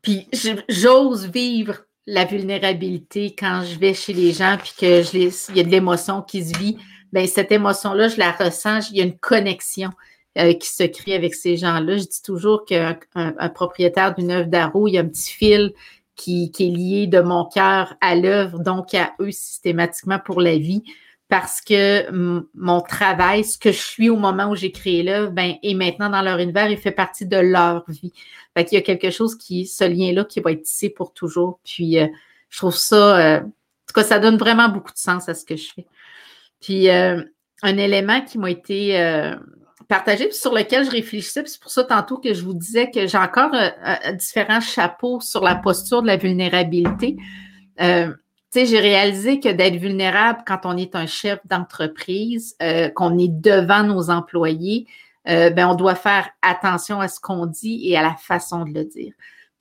[0.00, 0.28] puis
[0.68, 5.64] j'ose vivre la vulnérabilité quand je vais chez les gens, puis que il y a
[5.64, 6.78] de l'émotion qui se vit.
[7.12, 9.90] Ben cette émotion-là, je la ressens, il y a une connexion.
[10.38, 11.98] Euh, qui se crée avec ces gens-là.
[11.98, 15.74] Je dis toujours qu'un un, propriétaire d'une œuvre d'Aro, il y a un petit fil
[16.16, 20.56] qui, qui est lié de mon cœur à l'œuvre, donc à eux systématiquement pour la
[20.56, 20.84] vie,
[21.28, 22.10] parce que
[22.54, 26.08] mon travail, ce que je suis au moment où j'ai créé l'œuvre, ben, est maintenant
[26.08, 28.14] dans leur univers, il fait partie de leur vie.
[28.56, 31.60] Fait qu'il y a quelque chose qui, ce lien-là, qui va être tissé pour toujours.
[31.62, 32.06] Puis, euh,
[32.48, 33.44] je trouve ça, euh, en
[33.86, 35.86] tout cas, ça donne vraiment beaucoup de sens à ce que je fais.
[36.62, 38.96] Puis, un élément qui m'a été
[39.92, 41.42] partagé, puis sur lequel je réfléchissais.
[41.44, 45.20] C'est pour ça tantôt que je vous disais que j'ai encore euh, euh, différents chapeaux
[45.20, 47.18] sur la posture de la vulnérabilité.
[47.82, 48.10] Euh,
[48.54, 53.82] j'ai réalisé que d'être vulnérable quand on est un chef d'entreprise, euh, qu'on est devant
[53.82, 54.86] nos employés,
[55.24, 58.84] ben, on doit faire attention à ce qu'on dit et à la façon de le
[58.84, 59.12] dire.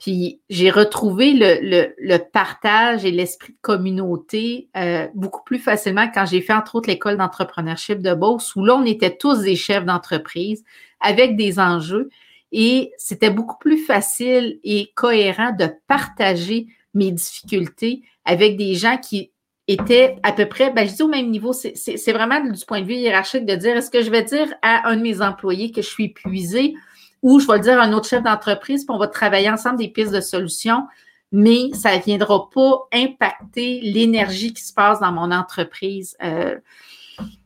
[0.02, 6.26] Puis j'ai retrouvé le, le, partage et l'esprit de communauté euh, beaucoup plus facilement quand
[6.26, 9.86] j'ai fait entre autres l'école d'entrepreneurship de Beauce, où là, on était tous des chefs
[9.86, 10.64] d'entreprise
[11.02, 12.10] avec des enjeux.
[12.52, 19.32] Et c'était beaucoup plus facile et cohérent de partager mes difficultés avec des gens qui
[19.68, 22.88] étaient à peu près, ben, je dis au même niveau, c'est vraiment du point de
[22.88, 25.84] vue hiérarchique de dire, est-ce que je vais dire à un de mes employés que
[25.84, 26.74] je suis épuisé
[27.22, 29.78] ou je vais le dire à un autre chef d'entreprise, puis on va travailler ensemble
[29.78, 30.88] des pistes de solutions,
[31.32, 36.16] mais ça ne viendra pas impacter l'énergie qui se passe dans mon entreprise.
[36.24, 36.58] Euh,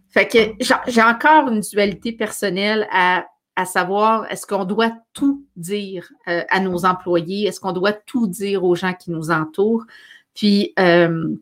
[0.10, 3.26] fait que j'ai encore une dualité personnelle à,
[3.66, 8.66] savoir est-ce qu'on doit tout dire euh, à nos employés, est-ce qu'on doit tout dire
[8.66, 9.86] aux gens qui nous entourent?
[10.34, 11.36] Puis, euh,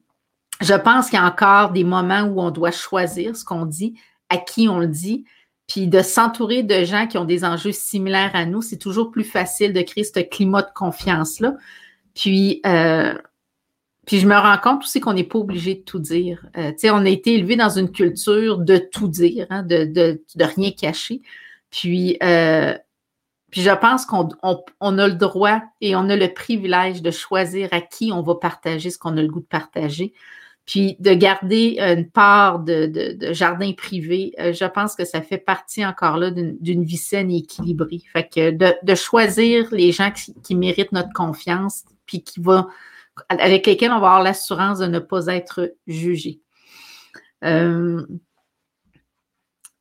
[0.61, 3.95] je pense qu'il y a encore des moments où on doit choisir ce qu'on dit,
[4.29, 5.25] à qui on le dit,
[5.73, 9.23] puis de s'entourer de gens qui ont des enjeux similaires à nous, c'est toujours plus
[9.23, 11.55] facile de créer ce climat de confiance-là.
[12.13, 13.15] Puis, euh,
[14.07, 16.45] je me rends compte aussi qu'on n'est pas obligé de tout dire.
[16.57, 21.23] Euh, on a été élevé dans une culture de tout dire, hein, de, rien cacher.
[21.71, 22.77] Puis, euh,
[23.51, 24.29] je pense qu'on
[24.79, 28.35] on, a le droit et on a le privilège de choisir à qui on va
[28.35, 30.13] partager ce qu'on a le goût de partager.
[30.65, 35.85] Puis de garder une part de, jardin privé, euh, je pense que ça fait partie
[35.85, 38.01] encore là d'une vie saine et équilibrée.
[38.13, 42.41] Fait que de, choisir les gens qui, méritent notre confiance, puis qui
[43.27, 46.39] avec lesquels on va avoir l'assurance de ne pas être jugé.
[47.43, 48.05] Euh,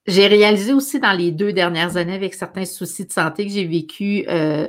[0.07, 3.67] j'ai réalisé aussi dans les deux dernières années, avec certains soucis de santé que j'ai
[3.67, 4.67] vécu, euh,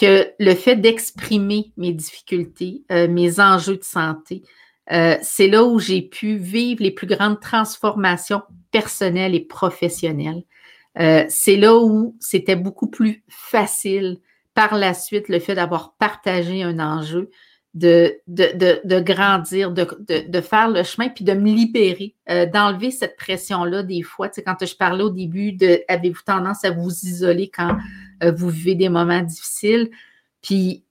[0.00, 4.44] que le fait d'exprimer mes difficultés, mes enjeux de santé,
[4.90, 10.42] euh, c'est là où j'ai pu vivre les plus grandes transformations personnelles et professionnelles.
[10.98, 14.18] Euh, c'est là où c'était beaucoup plus facile
[14.54, 17.30] par la suite le fait d'avoir partagé un enjeu,
[17.74, 19.86] de, de, de, grandir, de,
[20.28, 24.28] de, faire le chemin, puis de me libérer, euh, d'enlever cette pression-là des fois.
[24.28, 27.78] Tu quand je parlais au début de avez-vous tendance à vous isoler quand
[28.36, 29.90] vous vivez des moments difficiles?
[30.42, 30.84] Puis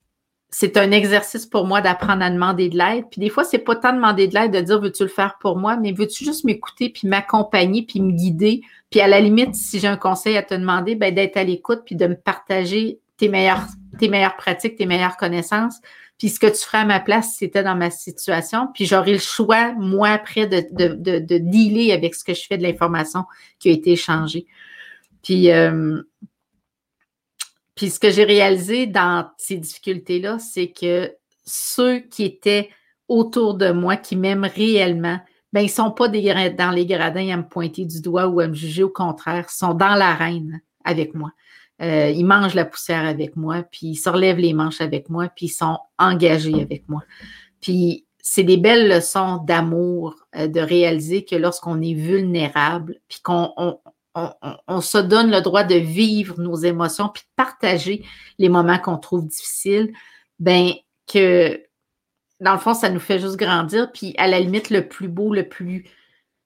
[0.51, 3.05] c'est un exercice pour moi d'apprendre à demander de l'aide.
[3.09, 5.57] Puis des fois, c'est pas tant demander de l'aide de dire veux-tu le faire pour
[5.57, 8.61] moi, mais veux-tu juste m'écouter puis m'accompagner puis me guider.
[8.89, 11.83] Puis à la limite, si j'ai un conseil à te demander, ben d'être à l'écoute
[11.85, 13.65] puis de me partager tes meilleures,
[13.97, 15.79] tes meilleures pratiques, tes meilleures connaissances
[16.21, 19.13] puis ce que tu ferais à ma place si c'était dans ma situation, puis j'aurai
[19.13, 23.25] le choix, moi, après, de, de, de, dealer avec ce que je fais de l'information
[23.57, 24.45] qui a été échangée.
[25.23, 25.99] Puis, euh,
[27.75, 31.13] puis ce que j'ai réalisé dans ces difficultés-là, c'est que
[31.45, 32.69] ceux qui étaient
[33.07, 35.19] autour de moi, qui m'aiment réellement,
[35.53, 38.47] ben, ils ne sont pas dans les gradins à me pointer du doigt ou à
[38.47, 41.31] me juger, au contraire, ils sont dans l'arène avec moi.
[41.81, 45.29] Euh, ils mangent la poussière avec moi, puis ils se relèvent les manches avec moi,
[45.35, 47.01] puis ils sont engagés avec moi.
[47.59, 53.51] Puis c'est des belles leçons d'amour euh, de réaliser que lorsqu'on est vulnérable, puis qu'on
[53.57, 53.79] on,
[54.15, 58.05] se donne le droit de vivre nos émotions, puis de partager
[58.39, 59.93] les moments qu'on trouve difficiles,
[60.39, 60.73] ben
[61.07, 61.61] que
[62.41, 65.33] dans le fond, ça nous fait juste grandir, puis à la limite, le plus beau,
[65.33, 65.85] le plus,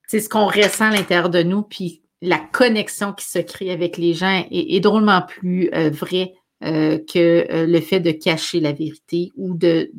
[0.08, 3.98] c'est ce qu'on ressent à l'intérieur de nous, puis la connexion qui se crée avec
[3.98, 8.74] les gens est, drôlement plus euh, vraie euh, que euh, le fait de cacher la
[8.74, 9.90] vérité ou de,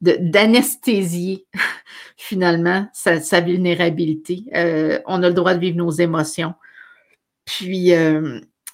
[0.00, 1.46] d'anesthésier
[2.16, 4.44] finalement sa, vulnérabilité.
[5.06, 6.54] on a le droit de vivre nos émotions.
[7.44, 7.92] Puis,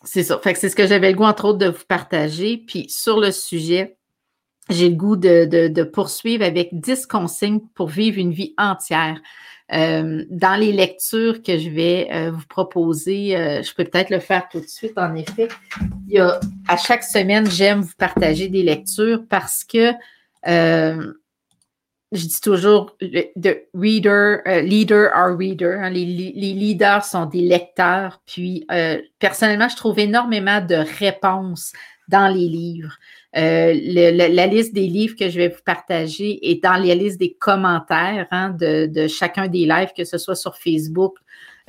[0.04, 0.40] c'est ça.
[0.42, 2.58] C'est ce que j'avais le goût, entre autres, de vous partager.
[2.58, 3.96] Puis, sur le sujet,
[4.68, 9.20] j'ai le goût de, de, poursuivre avec 10 consignes pour vivre une vie entière.
[9.72, 14.20] Euh, dans les lectures que je vais euh, vous proposer, euh, je peux peut-être le
[14.20, 15.48] faire tout de suite, en effet.
[16.06, 19.92] Il y a, à chaque semaine, j'aime vous partager des lectures parce que
[20.46, 25.80] je dis toujours, the reader, leader are reader.
[25.82, 28.22] Hein, les, leaders sont des lecteurs.
[28.26, 28.66] Puis,
[29.18, 31.72] personnellement, je trouve énormément de réponses
[32.08, 32.96] dans les livres.
[33.36, 37.34] Euh, la liste des livres que je vais vous partager est dans la liste des
[37.34, 41.16] commentaires hein, de, chacun des lives, que ce soit sur Facebook,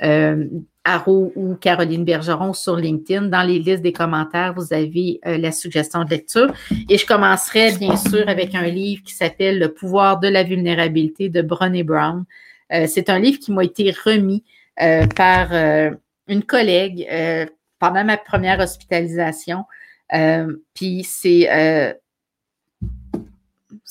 [0.02, 0.46] euh,
[0.88, 3.26] Arrow ou Caroline Bergeron sur LinkedIn.
[3.26, 6.52] Dans les listes des commentaires, vous avez euh, la suggestion de lecture.
[6.88, 11.28] Et je commencerai bien sûr avec un livre qui s'appelle Le pouvoir de la vulnérabilité
[11.28, 12.24] de Brené Brown.
[12.72, 14.44] Euh, c'est un livre qui m'a été remis
[15.16, 15.52] par
[16.28, 17.04] une collègue
[17.80, 19.64] pendant ma première hospitalisation.
[20.14, 21.92] Euh, puis c'est euh,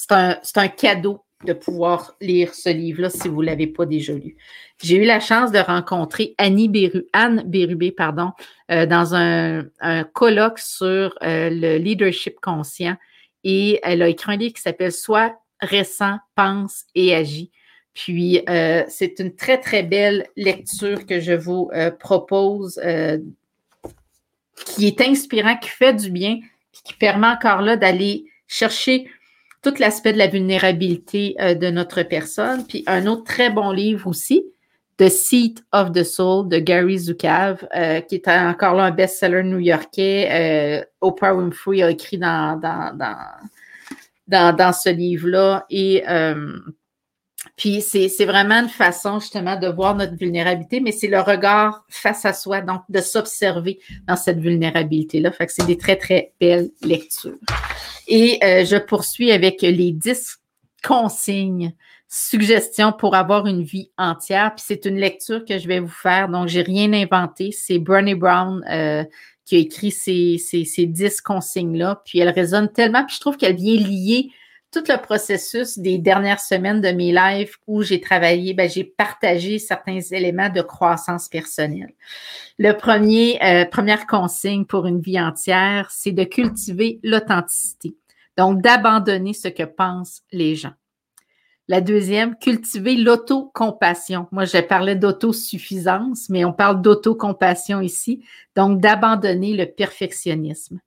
[0.09, 4.35] un, un, cadeau de pouvoir lire ce livre-là si vous ne l'avez pas déjà lu.
[4.81, 6.71] J'ai eu la chance de rencontrer Annie
[7.13, 8.31] Anne Bérubé pardon,
[8.71, 12.95] euh, dans un, un, colloque sur le leadership conscient
[13.43, 17.51] et elle a écrit un livre qui s'appelle Soit récent, pense et agis.
[17.93, 18.41] Puis,
[18.89, 22.79] c'est une très, très belle lecture que je vous propose
[24.65, 26.39] qui est inspirant, qui fait du bien,
[26.83, 29.09] qui permet encore là d'aller chercher
[29.67, 32.65] tout l'aspect de la vulnérabilité euh, de notre personne.
[32.65, 34.45] Puis un autre très bon livre aussi,
[34.97, 39.43] The Seat of the Soul de Gary Zukav, euh, qui est encore là un best-seller
[39.43, 40.29] new-yorkais.
[40.31, 42.97] Euh, Oprah Winfrey a écrit dans, dans,
[44.27, 45.65] dans, dans, ce livre-là.
[45.69, 46.03] Et
[47.55, 52.25] puis c'est vraiment une façon justement de voir notre vulnérabilité, mais c'est le regard face
[52.25, 55.31] à soi, donc de s'observer dans cette vulnérabilité-là.
[55.31, 57.37] Fait que c'est des très, très belles lectures.
[58.07, 60.39] Et euh, je poursuis avec les 10
[60.83, 61.73] consignes,
[62.07, 64.53] suggestions pour avoir une vie entière.
[64.55, 67.51] Puis c'est une lecture que je vais vous faire, donc j'ai rien inventé.
[67.51, 69.03] C'est Bernie Brown euh,
[69.45, 72.01] qui a écrit ces, ces, ces 10 consignes-là.
[72.05, 74.31] Puis elle résonne tellement, puis je trouve qu'elle vient lier
[74.71, 79.59] tout le processus des dernières semaines de mes lives où j'ai travaillé, ben, j'ai partagé
[79.59, 81.93] certains éléments de croissance personnelle.
[82.59, 87.95] Le premier, euh, première consigne pour une vie entière, c'est de cultiver l'authenticité.
[88.37, 90.73] Donc, d'abandonner ce que pensent les gens.
[91.69, 94.27] La deuxième, cultiver l'autocompassion.
[94.31, 98.23] Moi, je parlais d'autosuffisance, mais on parle d'autocompassion ici.
[98.55, 100.79] Donc, d'abandonner le perfectionnisme.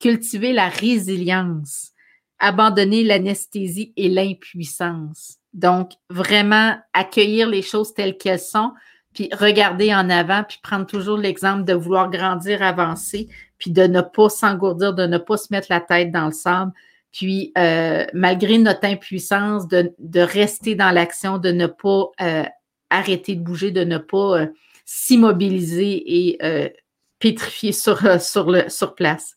[0.00, 1.93] Cultiver la résilience
[2.38, 5.38] abandonner l'anesthésie et l'impuissance.
[5.52, 8.72] Donc, vraiment accueillir les choses telles qu'elles sont,
[9.14, 13.28] puis regarder en avant, puis prendre toujours l'exemple de vouloir grandir, avancer,
[13.58, 16.72] puis de ne pas s'engourdir, de ne pas se mettre la tête dans le sable,
[17.14, 22.42] puis euh, malgré notre impuissance, de, rester dans l'action, de ne pas euh,
[22.90, 24.46] arrêter de bouger, de ne pas euh,
[24.84, 26.72] s'immobiliser et
[27.20, 29.36] pétrifier sur, sur, le, sur place.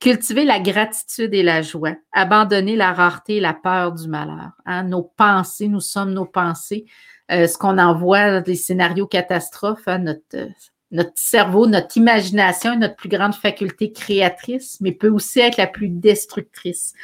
[0.00, 1.96] Cultiver la gratitude et la joie.
[2.12, 4.52] Abandonner la rareté et la peur du malheur.
[4.64, 4.84] Hein.
[4.84, 6.86] Nos pensées, nous sommes nos pensées.
[7.30, 10.48] Euh, ce qu'on envoie des scénarios catastrophes, hein, notre,
[10.92, 15.66] notre cerveau, notre imagination est notre plus grande faculté créatrice, mais peut aussi être la
[15.66, 16.94] plus destructrice.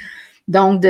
[0.46, 0.84] Donc,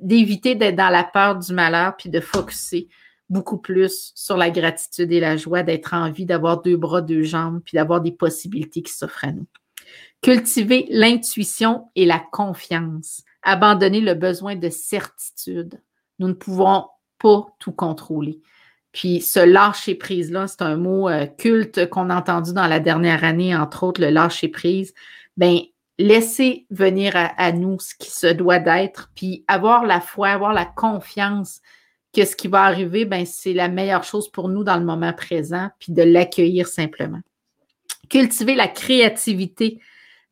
[0.00, 2.88] d'éviter d'être dans la peur du malheur, puis de focuser
[3.28, 7.22] beaucoup plus sur la gratitude et la joie, d'être en vie, d'avoir deux bras, deux
[7.22, 9.46] jambes, puis d'avoir des possibilités qui s'offrent à nous.
[10.22, 13.22] Cultiver l'intuition et la confiance.
[13.42, 15.80] Abandonner le besoin de certitude.
[16.18, 16.86] Nous ne pouvons
[17.18, 18.40] pas tout contrôler.
[18.92, 23.24] Puis ce lâcher prise-là, c'est un mot euh, culte qu'on a entendu dans la dernière
[23.24, 24.94] année, entre autres, le lâcher prise.
[25.36, 25.60] Ben,
[25.98, 30.66] laisser venir à, nous ce qui se doit d'être, puis avoir la foi, avoir la
[30.66, 31.60] confiance
[32.14, 35.12] que ce qui va arriver, ben, c'est la meilleure chose pour nous dans le moment
[35.14, 37.20] présent, puis de l'accueillir simplement.
[38.12, 39.80] Cultiver la créativité.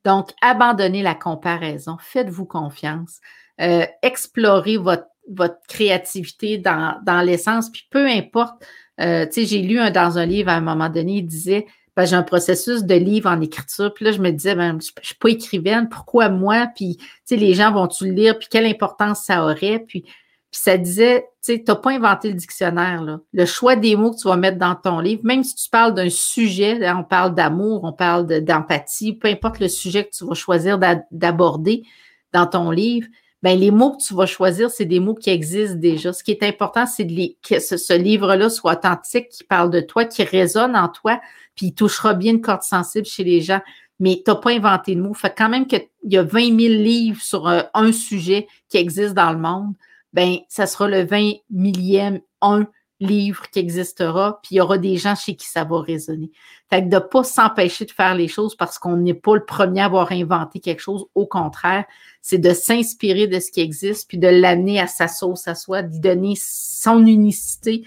[0.04, 1.96] Donc, abandonner la comparaison.
[1.98, 3.20] Faites-vous confiance.
[3.60, 7.70] Euh, explorez votre votre créativité dans, dans l'essence.
[7.70, 8.54] Puis peu importe,
[9.00, 11.66] euh, tu sais, j'ai lu un, dans un livre à un moment donné, il disait,
[11.96, 13.92] ben, j'ai un processus de livre en écriture.
[13.94, 16.68] Puis là, je me disais, ben, je ne suis pas écrivaine, pourquoi moi?
[16.74, 18.38] Puis, tu sais, les gens vont-tu le lire?
[18.38, 19.78] Puis quelle importance ça aurait?
[19.86, 20.04] Puis,
[20.50, 23.20] puis ça disait, tu sais, tu n'as pas inventé le dictionnaire, là.
[23.32, 25.94] Le choix des mots que tu vas mettre dans ton livre, même si tu parles
[25.94, 30.34] d'un sujet, on parle d'amour, on parle d'empathie, peu importe le sujet que tu vas
[30.34, 30.78] choisir
[31.10, 31.84] d'aborder
[32.32, 33.06] dans ton livre,
[33.42, 36.12] ben les mots que tu vas choisir, c'est des mots qui existent déjà.
[36.12, 40.22] Ce qui est important, c'est que ce, livre-là soit authentique, qui parle de toi, qui
[40.24, 41.20] résonne en toi,
[41.54, 43.60] puis il touchera bien une corde sensible chez les gens.
[43.98, 45.14] Mais tu n'as pas inventé le mot.
[45.14, 49.14] Fait quand même qu'il y a 20 000 livres sur euh, un, sujet qui existe
[49.14, 49.74] dans le monde,
[50.12, 52.66] ben ça sera le 20 millième un
[53.00, 56.30] livre qui existera, puis il y aura des gens chez qui ça va résonner.
[56.68, 59.44] Fait que de ne pas s'empêcher de faire les choses parce qu'on n'est pas le
[59.44, 61.86] premier à avoir inventé quelque chose, au contraire,
[62.20, 65.82] c'est de s'inspirer de ce qui existe, puis de l'amener à sa sauce à soi,
[65.82, 67.84] d'y donner son unicité,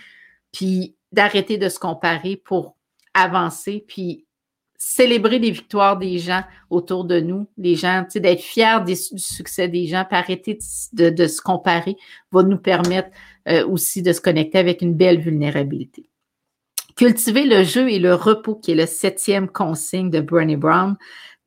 [0.52, 2.76] puis d'arrêter de se comparer pour
[3.14, 4.26] avancer, puis
[4.86, 9.88] célébrer les victoires des gens autour de nous, les gens, d'être fiers du succès des
[9.88, 10.60] gens, puis arrêter
[10.92, 11.96] de, de, se comparer
[12.32, 13.10] va nous permettre
[13.48, 16.10] euh, aussi de se connecter avec une belle vulnérabilité.
[16.98, 20.98] Cultiver le jeu et le repos, qui est le septième consigne de Brené Brown,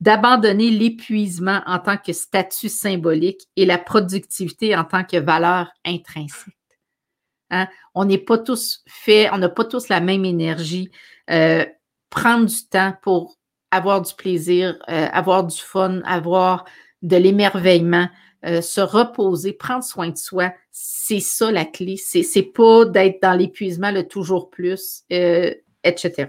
[0.01, 6.55] d'abandonner l'épuisement en tant que statut symbolique et la productivité en tant que valeur intrinsèque.
[7.51, 7.67] Hein?
[7.93, 10.89] On n'est pas tous faits, on n'a pas tous la même énergie.
[11.29, 11.65] Euh,
[12.09, 13.37] prendre du temps pour
[13.71, 16.65] avoir du plaisir, euh, avoir du fun, avoir
[17.01, 18.09] de l'émerveillement,
[18.45, 21.97] euh, se reposer, prendre soin de soi, c'est ça la clé.
[21.97, 25.53] C'est, c'est pas d'être dans l'épuisement, le toujours plus, euh,
[25.83, 26.27] etc.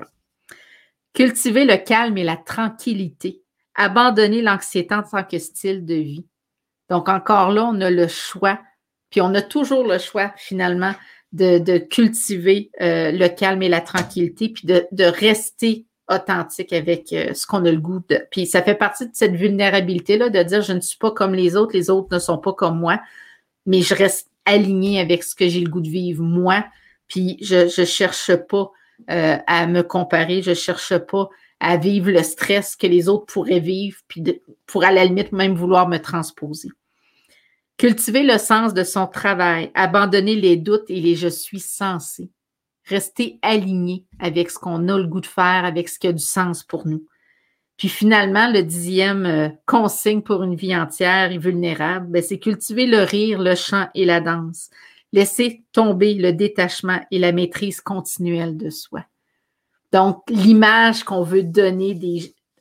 [1.12, 3.42] Cultiver le calme et la tranquillité.
[3.74, 6.26] Abandonner l'anxiété en tant que style de vie.
[6.88, 8.58] Donc, encore là, on a le choix,
[9.10, 10.94] puis on a toujours le choix, finalement,
[11.32, 17.34] de, cultiver euh, le calme et la tranquillité, puis de, de rester authentique avec euh,
[17.34, 18.20] ce qu'on a le goût de.
[18.30, 21.56] Puis ça fait partie de cette vulnérabilité-là de dire je ne suis pas comme les
[21.56, 23.00] autres, les autres ne sont pas comme moi,
[23.66, 26.64] mais je reste aligné avec ce que j'ai le goût de vivre moi.
[27.08, 28.70] Puis je ne cherche pas
[29.10, 31.28] euh, à me comparer, je ne cherche pas
[31.60, 34.22] à vivre le stress que les autres pourraient vivre, puis
[34.66, 36.68] pour à la limite même vouloir me transposer.
[37.78, 42.28] Cultiver le sens de son travail, abandonner les doutes et les je suis censé.
[42.86, 46.22] Rester aligné avec ce qu'on a le goût de faire, avec ce qui a du
[46.22, 47.06] sens pour nous.
[47.76, 52.86] Puis finalement, le dixième euh, consigne pour une vie entière et vulnérable, ben, c'est cultiver
[52.86, 54.70] le rire, le chant et la danse.
[55.12, 59.04] Laisser tomber le détachement et la maîtrise continuelle de soi.
[59.92, 61.96] Donc, l'image qu'on veut donner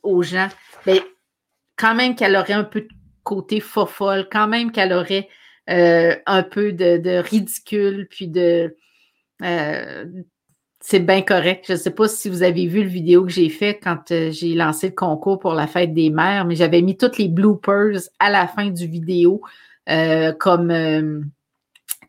[0.04, 0.48] aux gens,
[0.86, 1.00] ben,
[1.76, 2.88] quand même qu'elle aurait un peu de
[3.28, 5.28] côté fofolle, quand même qu'elle aurait
[5.68, 8.74] euh, un peu de, ridicule, puis de.
[9.42, 10.04] Euh,
[10.80, 11.66] c'est bien correct.
[11.68, 14.30] Je ne sais pas si vous avez vu le vidéo que j'ai fait quand euh,
[14.30, 17.98] j'ai lancé le concours pour la fête des mères, mais j'avais mis toutes les bloopers
[18.18, 19.42] à la fin du vidéo
[20.38, 21.30] comme,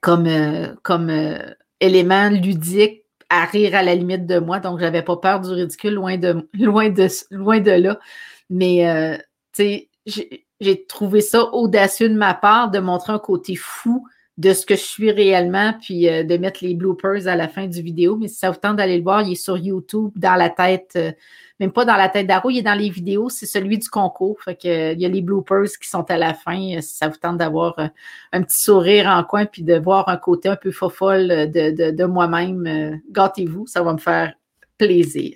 [0.01, 1.37] comme, comme
[1.79, 4.59] élément ludique à rire à la limite de moi.
[4.59, 7.99] Donc, je n'avais pas peur du ridicule, loin de, loin de, loin de là.
[8.49, 9.17] Mais,
[9.53, 14.05] tu sais, j'ai trouvé ça audacieux de ma part de montrer un côté fou
[14.39, 17.67] de ce que je suis réellement, puis euh, de mettre les bloopers à la fin
[17.67, 18.15] du vidéo.
[18.15, 20.93] Mais si ça vous tente d'aller le voir, il est sur YouTube, dans la tête,
[20.95, 21.11] euh,
[21.59, 24.37] même pas dans la tête d'Aro, il est dans les vidéos, c'est celui du concours.
[24.41, 26.79] Fait euh, il y a les bloopers qui sont à la fin.
[26.79, 27.77] si ça vous tente d'avoir
[28.31, 31.91] un petit sourire en coin, puis de voir un côté un peu fofolle de, de,
[31.91, 34.33] de moi-même, gâtez-vous, ça va me faire
[34.77, 35.33] plaisir.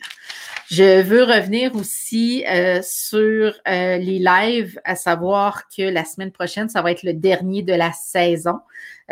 [0.70, 6.70] Je veux revenir aussi euh, sur euh, les lives, à savoir que la semaine prochaine,
[6.70, 8.60] ça va être le dernier de la saison.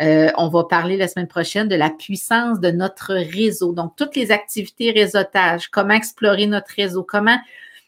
[0.00, 3.72] Euh, on va parler la semaine prochaine de la puissance de notre réseau.
[3.72, 7.38] Donc, toutes les activités réseautage, comment explorer notre réseau, comment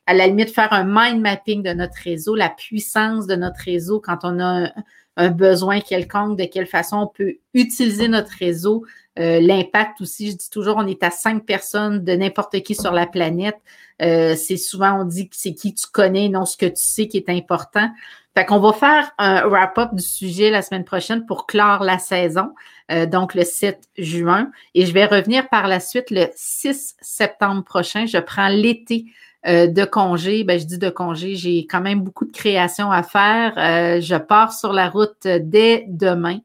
[0.07, 4.01] à la limite faire un mind mapping de notre réseau, la puissance de notre réseau
[4.01, 4.71] quand on a
[5.17, 8.85] un besoin quelconque, de quelle façon on peut utiliser notre réseau,
[9.19, 12.93] euh, l'impact aussi, je dis toujours, on est à cinq personnes de n'importe qui sur
[12.93, 13.59] la planète.
[14.03, 17.07] Euh, c'est souvent, on dit que c'est qui tu connais, non ce que tu sais
[17.07, 17.91] qui est important.
[18.37, 22.53] Fait qu'on va faire un wrap-up du sujet la semaine prochaine pour clore la saison,
[22.91, 24.51] euh, donc le 7 juin.
[24.75, 28.07] Et je vais revenir par la suite le 6 septembre prochain.
[28.07, 29.07] Je prends l'été
[29.47, 33.03] euh, de congé, ben, je dis de congé, j'ai quand même beaucoup de créations à
[33.03, 33.53] faire.
[33.59, 36.39] Euh, je pars sur la route dès demain.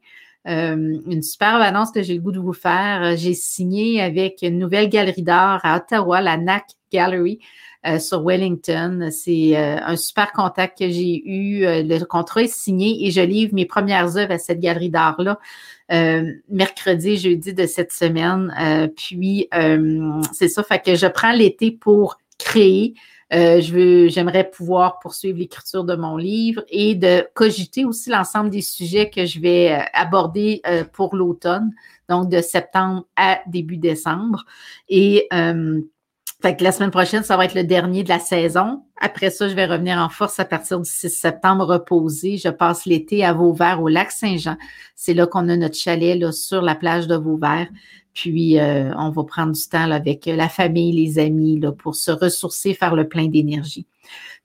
[0.48, 3.16] Euh, une superbe annonce que j'ai le goût de vous faire.
[3.16, 7.38] J'ai signé avec une nouvelle galerie d'art à Ottawa, la NAC Gallery.
[7.98, 9.08] sur Wellington.
[9.10, 11.60] C'est un super contact que j'ai eu.
[11.64, 15.38] le contrat est signé et je livre mes premières œuvres à cette galerie d'art-là.
[16.50, 18.52] mercredi, jeudi de cette semaine.
[18.96, 19.48] puis
[20.32, 22.18] c'est ça, fait que je prends l'été pour
[22.50, 22.94] créer.
[23.32, 28.50] Euh, je veux, j'aimerais pouvoir poursuivre l'écriture de mon livre et de cogiter aussi l'ensemble
[28.50, 31.70] des sujets que je vais euh, aborder euh, pour l'automne,
[32.08, 34.44] donc de septembre à début décembre.
[34.88, 35.28] Et
[36.42, 38.82] fait que la semaine prochaine, ça va être le dernier de la saison.
[38.98, 42.38] Après ça, je vais revenir en force à partir du 6 septembre reposer.
[42.38, 44.56] Je passe l'été à Vauvert au lac Saint-Jean.
[44.96, 47.68] C'est là qu'on a notre chalet là, sur la plage de Vauvert.
[48.14, 52.10] Puis, euh, on va prendre du temps avec la famille, les amis, là, pour se
[52.10, 53.86] ressourcer, faire le plein d'énergie.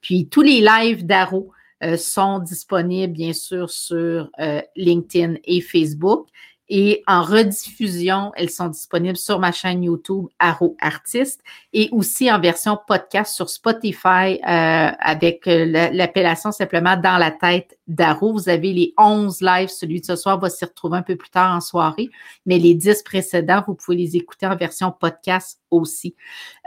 [0.02, 1.52] Puis, tous les lives d'Aro
[1.84, 6.28] euh, sont disponibles, bien sûr, sur euh, LinkedIn et Facebook.
[6.68, 11.42] Et en rediffusion, elles sont disponibles sur ma chaîne YouTube Arrow Artist
[11.74, 17.78] et aussi en version podcast sur Spotify euh, avec euh, l'appellation simplement Dans la tête
[17.88, 18.34] d'Arrow.
[18.34, 19.70] Vous avez les 11 lives.
[19.70, 22.10] Celui de ce soir va s'y retrouver un peu plus tard en soirée,
[22.46, 26.16] mais les 10 précédents, vous pouvez les écouter en version podcast aussi.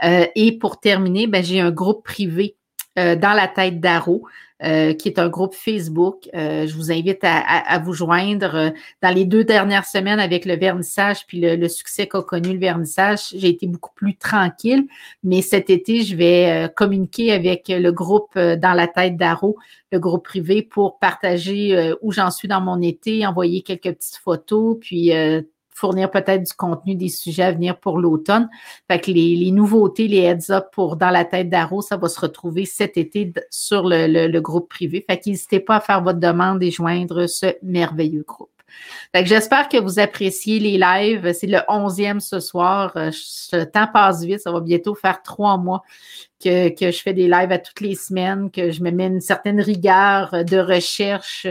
[0.03, 2.55] Euh, et pour terminer, ben, j'ai un groupe privé
[2.95, 4.25] dans la tête d'Arrow.
[4.61, 6.27] Euh, qui est un groupe Facebook.
[6.35, 8.55] Euh, je vous invite à, vous joindre.
[8.55, 8.69] Euh,
[9.01, 13.29] dans les deux dernières semaines avec le vernissage puis le, succès qu'a connu le vernissage,
[13.33, 14.85] j'ai été beaucoup plus tranquille.
[15.23, 19.55] Mais cet été, je vais communiquer avec le groupe dans la tête d'Aro,
[19.93, 24.77] le groupe privé, pour partager où j'en suis dans mon été, envoyer quelques petites photos,
[24.81, 25.13] puis
[25.79, 28.49] fournir peut-être du contenu, des sujets à venir pour l'automne.
[28.89, 32.65] Fait que les, nouveautés, les heads-up pour Dans la tête d'Aro, ça va se retrouver
[32.65, 35.05] cet été sur le, groupe privé.
[35.09, 38.49] Fait n'hésitez pas à faire votre demande et joindre ce merveilleux groupe.
[39.13, 41.33] Fait que j'espère que vous appréciez les lives.
[41.33, 42.91] C'est le onzième ce soir.
[42.95, 43.11] Euh,
[43.53, 44.39] le temps passe vite.
[44.39, 45.81] Ça va bientôt faire trois mois
[46.43, 49.21] que, que je fais des lives à toutes les semaines, que je me mets une
[49.21, 51.47] certaine rigueur de recherche.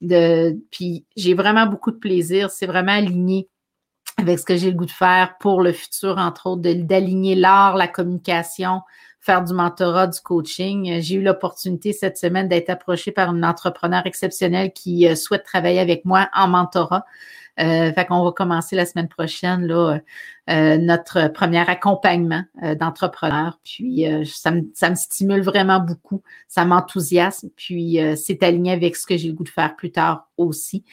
[0.00, 2.50] De, puis j'ai vraiment beaucoup de plaisir.
[2.50, 3.48] C'est vraiment aligné
[4.22, 7.76] avec ce que j'ai le goût de faire pour le futur, entre autres, d'aligner l'art,
[7.76, 8.80] la communication,
[9.20, 11.00] faire du mentorat, du coaching.
[11.00, 15.80] J'ai eu l'opportunité cette semaine d'être approchée par une entrepreneur exceptionnelle qui euh, souhaite travailler
[15.80, 17.04] avec moi en mentorat.
[17.60, 19.98] Euh, fait qu'on va commencer la semaine prochaine là,
[20.48, 23.58] euh, notre premier accompagnement euh, d'entrepreneur.
[23.62, 29.06] Puis ça, me, ça me stimule vraiment beaucoup, ça m'enthousiasme, puis c'est aligné avec ce
[29.06, 30.84] que j'ai le goût de faire plus tard aussi.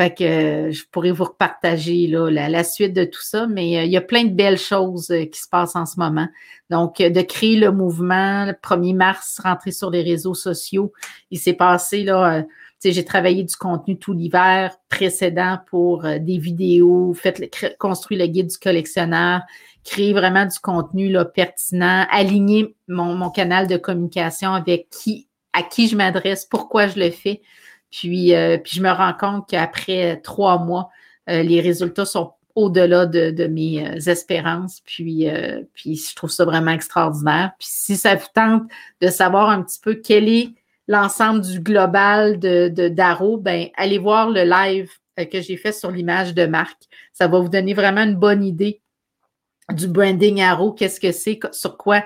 [0.00, 3.84] Fait que euh, je pourrais vous repartager là, la, suite de tout ça, mais euh,
[3.84, 6.26] il y a plein de belles choses euh, qui se passent en ce moment.
[6.70, 10.90] Donc, de créer le mouvement, le 1er mars, rentrer sur les réseaux sociaux.
[11.30, 12.46] Il s'est passé, là,
[12.82, 18.56] j'ai travaillé du contenu tout l'hiver précédent pour des vidéos, fait, construit le guide du
[18.56, 19.42] collectionneur,
[19.84, 25.62] créer vraiment du contenu là, pertinent, aligner mon, mon canal de communication avec qui, à
[25.62, 27.42] qui je m'adresse, pourquoi je le fais.
[27.90, 30.90] Puis, euh, puis je me rends compte qu'après trois mois,
[31.28, 34.80] euh, les résultats sont au-delà de, mes euh, espérances.
[34.84, 35.26] Puis,
[35.74, 37.52] puis je trouve ça vraiment extraordinaire.
[37.58, 38.64] Puis si ça vous tente
[39.00, 40.50] de savoir un petit peu quel est
[40.88, 44.90] l'ensemble du global de, de d'Aro, ben allez voir le live
[45.30, 46.82] que j'ai fait sur l'image de marque.
[47.12, 48.80] Ça va vous donner vraiment une bonne idée
[49.72, 52.02] du branding Arrow, qu'est-ce que c'est, sur quoi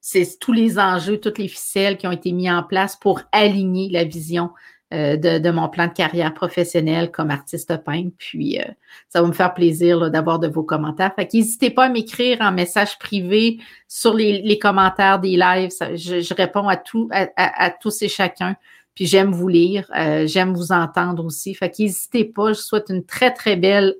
[0.00, 3.88] c'est tous les enjeux, toutes les ficelles qui ont été mis en place pour aligner
[3.90, 4.50] la vision
[4.94, 8.10] euh, de, mon plan de carrière professionnelle comme artiste peintre.
[8.16, 8.64] Puis, euh,
[9.10, 11.12] ça va me faire plaisir d'avoir de vos commentaires.
[11.14, 15.72] Fait n'hésitez pas à m'écrire en message privé sur les, commentaires des lives.
[15.94, 18.56] je, réponds à, tout, à, tous et chacun.
[18.94, 21.54] Puis j'aime vous lire, euh, j'aime vous entendre aussi.
[21.54, 22.54] Fait qu'hésitez pas.
[22.54, 23.94] Je souhaite une très, très belle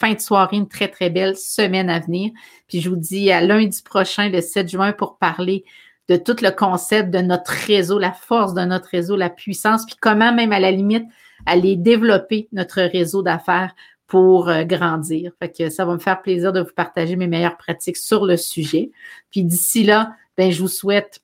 [0.00, 2.32] fin de soirée, une très, très belle semaine à venir.
[2.66, 5.64] Puis je vous dis à lundi prochain, le 7 juin, pour parler
[6.08, 9.96] de tout le concept de notre réseau, la force de notre réseau, la puissance, puis
[10.00, 11.06] comment même à la limite
[11.46, 13.74] aller développer notre réseau d'affaires
[14.06, 15.32] pour euh, grandir.
[15.38, 18.36] Fait que ça va me faire plaisir de vous partager mes meilleures pratiques sur le
[18.36, 18.90] sujet.
[19.30, 21.22] Puis d'ici là, ben, je vous souhaite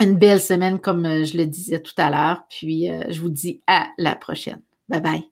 [0.00, 2.44] une belle semaine, comme euh, je le disais tout à l'heure.
[2.48, 4.60] Puis euh, je vous dis à la prochaine.
[4.88, 5.29] Bye bye.